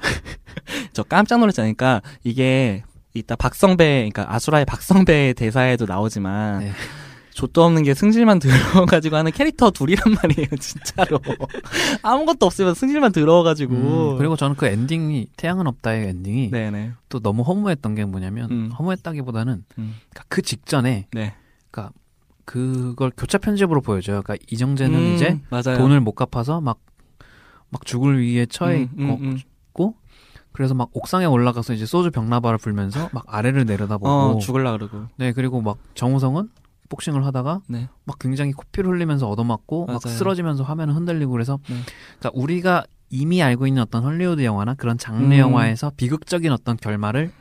저 0.93 1.03
깜짝 1.03 1.39
놀랐잖아요. 1.39 1.73
이게 2.23 2.83
이따 3.15 3.37
박성배, 3.37 4.11
그러니까 4.13 4.35
아수라의 4.35 4.67
박성배 4.67 5.35
대사에도 5.35 5.87
나오지만 5.87 6.61
네. 6.61 6.73
좆도 7.33 7.65
없는 7.65 7.83
게 7.83 7.95
승질만 7.95 8.39
들어가지고 8.39 9.17
하는 9.17 9.33
캐릭터 9.33 9.71
둘이란 9.71 10.15
말이에요, 10.15 10.49
진짜로. 10.61 11.19
아무것도 12.03 12.47
없으면 12.47 12.75
승질만 12.75 13.13
들어가지고. 13.13 13.75
음, 13.75 14.19
그리고 14.19 14.37
저는 14.37 14.55
그 14.55 14.67
엔딩이 14.67 15.29
태양은 15.37 15.67
없다의 15.67 16.09
엔딩이 16.09 16.51
네네. 16.51 16.93
또 17.09 17.21
너무 17.21 17.43
허무했던 17.43 17.95
게 17.97 18.05
뭐냐면 18.05 18.51
음. 18.51 18.71
허무했다기보다는 18.71 19.65
음. 19.79 19.95
그러니까 20.11 20.25
그 20.29 20.43
직전에 20.43 21.09
네. 21.13 21.35
그 21.73 21.89
걸 22.45 23.11
교차 23.17 23.39
편집으로 23.39 23.81
보여줘요. 23.81 24.23
그러니까 24.23 24.45
이정재는 24.51 24.99
음, 24.99 25.15
이제 25.15 25.41
맞아요. 25.51 25.79
돈을 25.79 26.01
못 26.01 26.13
갚아서 26.13 26.61
막 26.61 26.79
막 27.75 27.85
죽을 27.85 28.23
위기에 28.23 28.47
처해 28.47 28.85
음, 28.85 28.89
음, 28.99 29.19
음. 29.21 29.37
있고 29.69 29.97
그래서 30.53 30.75
막 30.75 30.91
옥상에 30.93 31.25
올라가서 31.25 31.75
이제 31.75 31.85
소주 31.85 32.13
병나발을 32.13 32.59
불면서 32.59 33.11
막 33.13 33.25
아래를 33.27 33.65
내려다보고 33.65 34.09
어, 34.09 34.39
죽을라 34.39 34.71
그러고. 34.73 35.07
네 35.17 35.33
그리고 35.33 35.61
막 35.61 35.79
정우성은 35.95 36.51
복싱을 36.89 37.27
하다가 37.27 37.63
네. 37.69 37.89
막 38.05 38.17
굉장히 38.21 38.53
코피를 38.53 38.91
흘리면서 38.93 39.29
얻어맞고 39.29 39.87
막 39.87 40.01
맞아요. 40.05 40.17
쓰러지면서 40.17 40.63
화면을 40.63 40.95
흔들리고 40.95 41.33
그래서 41.33 41.59
네. 41.69 41.75
그러니까 42.21 42.31
우리가 42.41 42.85
이미 43.11 43.43
알고 43.43 43.67
있는 43.67 43.83
어떤 43.83 44.05
헐리우드 44.05 44.45
영화나 44.45 44.75
그런 44.75 44.97
장르 44.97 45.35
음. 45.35 45.39
영화에서 45.39 45.91
비극적인 45.97 46.53
어떤 46.53 46.77
결말을 46.77 47.33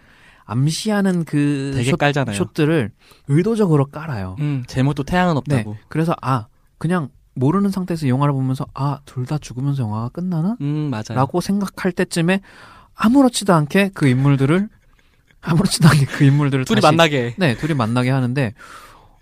암시하는 0.46 1.24
그 1.26 1.72
되게 1.76 1.92
숏, 1.92 1.98
깔잖아요. 1.98 2.36
숏들을 2.36 2.92
의도적으로 3.28 3.86
깔아요. 3.86 4.36
음, 4.40 4.64
제목도 4.68 5.04
태양은 5.04 5.34
네. 5.48 5.56
없다고. 5.58 5.78
그래서 5.90 6.16
아 6.22 6.48
그냥 6.78 7.10
모르는 7.36 7.70
상태에서 7.72 8.08
영화를 8.08 8.34
보면서 8.34 8.66
아 8.74 9.00
둘 9.06 9.26
다 9.26 9.38
죽으면서 9.38 9.84
영화가 9.84 10.10
끝나나? 10.10 10.58
음, 10.62 10.90
맞아요. 10.92 11.04
라고 11.16 11.42
생각할 11.42 11.92
때쯤에 11.92 12.42
아무렇지도 12.96 13.54
않게 13.54 13.92
그 13.94 14.08
인물들을 14.08 14.70
아무렇지도 15.42 15.88
않게 15.90 16.06
그 16.06 16.24
인물들을 16.26 16.66
둘이 16.66 16.82
다시- 16.82 16.96
만나게. 16.96 17.36
네 17.38 17.56
둘이 17.58 17.74
만나게 17.74 18.10
하는데 18.10 18.54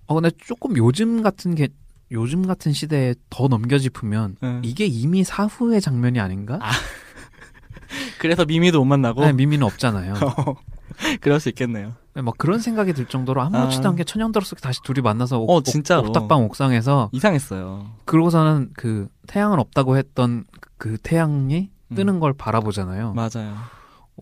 어 0.07 0.13
근데 0.15 0.31
조금 0.43 0.75
요즘 0.77 1.21
같은 1.21 1.55
게 1.55 1.69
요즘 2.11 2.45
같은 2.45 2.73
시대에 2.73 3.15
더 3.29 3.47
넘겨짚으면 3.47 4.35
음. 4.43 4.61
이게 4.65 4.85
이미 4.85 5.23
사후의 5.23 5.79
장면이 5.79 6.19
아닌가? 6.19 6.59
그래서 8.19 8.43
미미도 8.45 8.79
못 8.79 8.85
만나고. 8.85 9.21
네, 9.25 9.33
미미는 9.33 9.65
없잖아요. 9.65 10.13
그럴 11.21 11.39
수 11.39 11.49
있겠네요. 11.49 11.93
네, 12.13 12.21
막 12.21 12.37
그런 12.37 12.59
생각이 12.59 12.93
들 12.93 13.05
정도로 13.05 13.41
아무렇지도 13.41 13.87
아. 13.87 13.91
않게 13.91 14.03
천연더럽게 14.03 14.55
다시 14.61 14.81
둘이 14.83 15.01
만나서 15.01 15.39
옥, 15.39 15.49
어, 15.49 15.61
진짜로. 15.63 16.07
옥탑방 16.07 16.43
옥상에서 16.43 17.09
이상했어요. 17.13 17.89
그러고서는 18.05 18.71
그 18.75 19.07
태양은 19.27 19.59
없다고 19.59 19.97
했던 19.97 20.43
그 20.77 20.97
태양이 21.01 21.69
음. 21.89 21.95
뜨는 21.95 22.19
걸 22.19 22.33
바라보잖아요. 22.33 23.13
맞아요. 23.13 23.55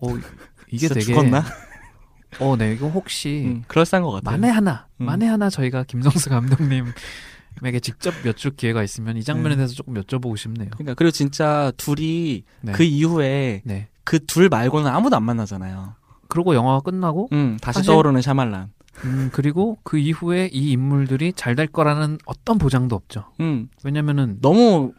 어, 0.02 0.08
이게 0.70 0.88
되게 0.88 1.00
죽었나? 1.00 1.44
어, 2.38 2.56
네, 2.56 2.72
이거 2.72 2.88
혹시 2.88 3.44
음, 3.46 3.64
그럴싸한 3.66 4.04
것 4.04 4.12
같아요. 4.12 4.38
만에 4.38 4.52
하나, 4.52 4.86
음. 5.00 5.06
만에 5.06 5.26
하나 5.26 5.50
저희가 5.50 5.82
김성수 5.84 6.30
감독님에게 6.30 7.80
직접 7.82 8.14
여쭐 8.24 8.52
기회가 8.56 8.84
있으면 8.84 9.16
이 9.16 9.24
장면에 9.24 9.50
네. 9.50 9.56
대해서 9.56 9.74
조금 9.74 9.94
여쭤보고 9.94 10.36
싶네요. 10.36 10.70
그러니까 10.70 10.94
그리고 10.94 11.10
진짜 11.10 11.72
둘이 11.76 12.44
네. 12.60 12.72
그 12.72 12.84
이후에 12.84 13.62
네. 13.64 13.88
그둘 14.04 14.48
말고는 14.48 14.88
아무도 14.90 15.16
안 15.16 15.24
만나잖아요. 15.24 15.94
그리고 16.30 16.54
영화가 16.54 16.80
끝나고 16.80 17.28
음, 17.32 17.58
다시 17.60 17.80
사실- 17.80 17.92
떠오르는 17.92 18.22
샤말란. 18.22 18.72
음, 19.04 19.30
그리고 19.32 19.78
그 19.82 19.98
이후에 19.98 20.48
이 20.52 20.72
인물들이 20.72 21.32
잘 21.34 21.54
될 21.54 21.66
거라는 21.66 22.18
어떤 22.26 22.58
보장도 22.58 22.96
없죠. 22.96 23.24
음, 23.40 23.68
왜냐면은 23.84 24.38
너무 24.40 24.92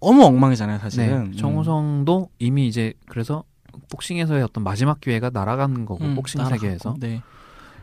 너무 0.00 0.24
엉망이잖아요, 0.24 0.78
네, 0.78 0.82
사실은. 0.82 1.16
음. 1.28 1.32
정우성도 1.36 2.28
이미 2.38 2.66
이제 2.68 2.92
그래서 3.08 3.44
복싱에서의 3.90 4.42
어떤 4.42 4.62
마지막 4.64 5.00
기회가 5.00 5.30
날아가는 5.30 5.84
거고 5.86 6.04
음, 6.04 6.14
복싱 6.14 6.38
날아갔고. 6.38 6.60
세계에서 6.60 6.96
네. 7.00 7.22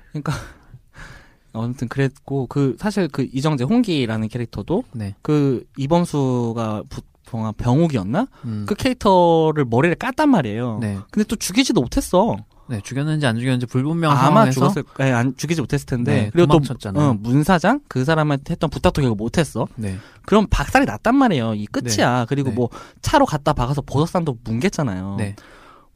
그러니까 0.09 0.33
아무튼 1.53 1.87
그랬고 1.87 2.47
그 2.47 2.75
사실 2.79 3.07
그 3.07 3.27
이정재 3.33 3.63
홍기라는 3.65 4.27
캐릭터도 4.29 4.83
네. 4.93 5.15
그 5.21 5.65
이범수가 5.77 6.83
부, 6.89 7.01
병- 7.25 7.53
병욱이었나? 7.53 8.27
음, 8.45 8.65
그 8.67 8.75
캐릭터를 8.75 9.65
머리를 9.65 9.95
깠단 9.95 10.27
말이에요. 10.27 10.79
네. 10.79 10.97
근데 11.11 11.25
또 11.27 11.35
죽이지도 11.35 11.81
못했어. 11.81 12.37
네, 12.71 12.79
죽였는지 12.81 13.25
안 13.25 13.37
죽였는지 13.37 13.65
불분명한 13.65 14.17
아마 14.17 14.27
상황에서 14.27 14.53
죽었을, 14.53 14.83
예, 15.01 15.11
안 15.11 15.35
죽이지 15.35 15.59
못했을 15.59 15.85
텐데. 15.85 16.13
네, 16.13 16.29
그리고 16.31 16.47
또 16.47 16.53
도망쳤잖아요. 16.53 17.05
어, 17.09 17.13
문사장 17.15 17.81
그 17.89 18.05
사람한테 18.05 18.53
했던 18.53 18.69
부탁도 18.69 19.01
결국 19.01 19.17
못했어. 19.17 19.67
네. 19.75 19.97
그럼 20.25 20.47
박살이 20.49 20.85
났단 20.85 21.13
말이에요. 21.15 21.53
이 21.55 21.65
끝이야. 21.67 22.25
그리고 22.29 22.49
네. 22.49 22.55
뭐 22.55 22.69
차로 23.01 23.25
갖다 23.25 23.51
박아서 23.51 23.81
보석산도 23.81 24.37
뭉갰잖아요. 24.45 25.17
네. 25.17 25.35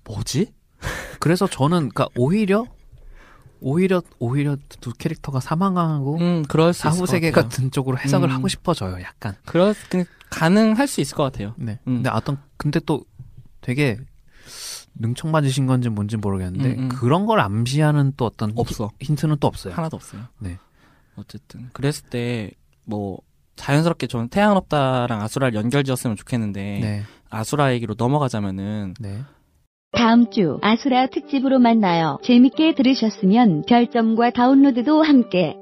뭐지? 0.04 0.52
그래서 1.22 1.48
저는 1.48 1.90
그러니까 1.90 2.10
오히려 2.18 2.66
오히려 3.62 4.02
오히려 4.20 4.58
두 4.82 4.92
캐릭터가 4.94 5.40
사망하고 5.40 6.18
음, 6.18 6.44
그럴 6.48 6.74
사후 6.74 7.00
것 7.00 7.10
세계. 7.10 7.32
같은 7.32 7.72
쪽으로 7.72 7.98
해석을 7.98 8.30
음. 8.30 8.36
하고 8.36 8.48
싶어져요, 8.50 9.02
약간. 9.02 9.36
그럴 9.46 9.74
그, 9.90 10.04
가능할 10.30 10.88
수 10.88 11.00
있을 11.02 11.16
것 11.16 11.24
같아요. 11.24 11.54
네. 11.58 11.80
음. 11.88 11.96
근데 11.96 12.10
어떤 12.10 12.38
근데 12.58 12.80
또 12.86 13.06
되게 13.62 13.98
능청 14.96 15.32
맞으신 15.32 15.66
건지 15.68 15.90
뭔지 15.90 16.18
모르겠는데 16.18 16.76
음, 16.76 16.84
음. 16.84 16.90
그런 16.90 17.26
걸 17.26 17.40
암시하는 17.40 18.14
또 18.18 18.26
어떤 18.26 18.54
없어. 18.56 18.90
히- 19.02 19.08
힌트는 19.08 19.38
또 19.40 19.48
없어요. 19.48 19.74
하나도 19.74 19.96
없어요. 19.98 20.22
네. 20.40 20.58
어쨌든 21.16 21.70
그랬을 21.74 22.10
때 22.10 22.52
뭐 22.88 23.18
자연스럽게 23.56 24.06
저는 24.08 24.28
태양은 24.30 24.58
없다랑 24.58 25.22
아수라를 25.24 25.56
연결지었으면 25.58 26.16
좋겠는데 26.18 26.80
네. 26.82 27.04
아수라 27.32 27.74
얘기로 27.74 27.96
넘어가자면은 27.98 28.94
네. 29.00 29.22
다음 29.92 30.30
주 30.30 30.60
아수라 30.62 31.08
특집으로 31.08 31.58
만나요. 31.58 32.20
재밌게 32.24 32.76
들으셨으면 32.76 33.64
별점과 33.68 34.32
다운로드도 34.32 35.02
함께 35.02 35.56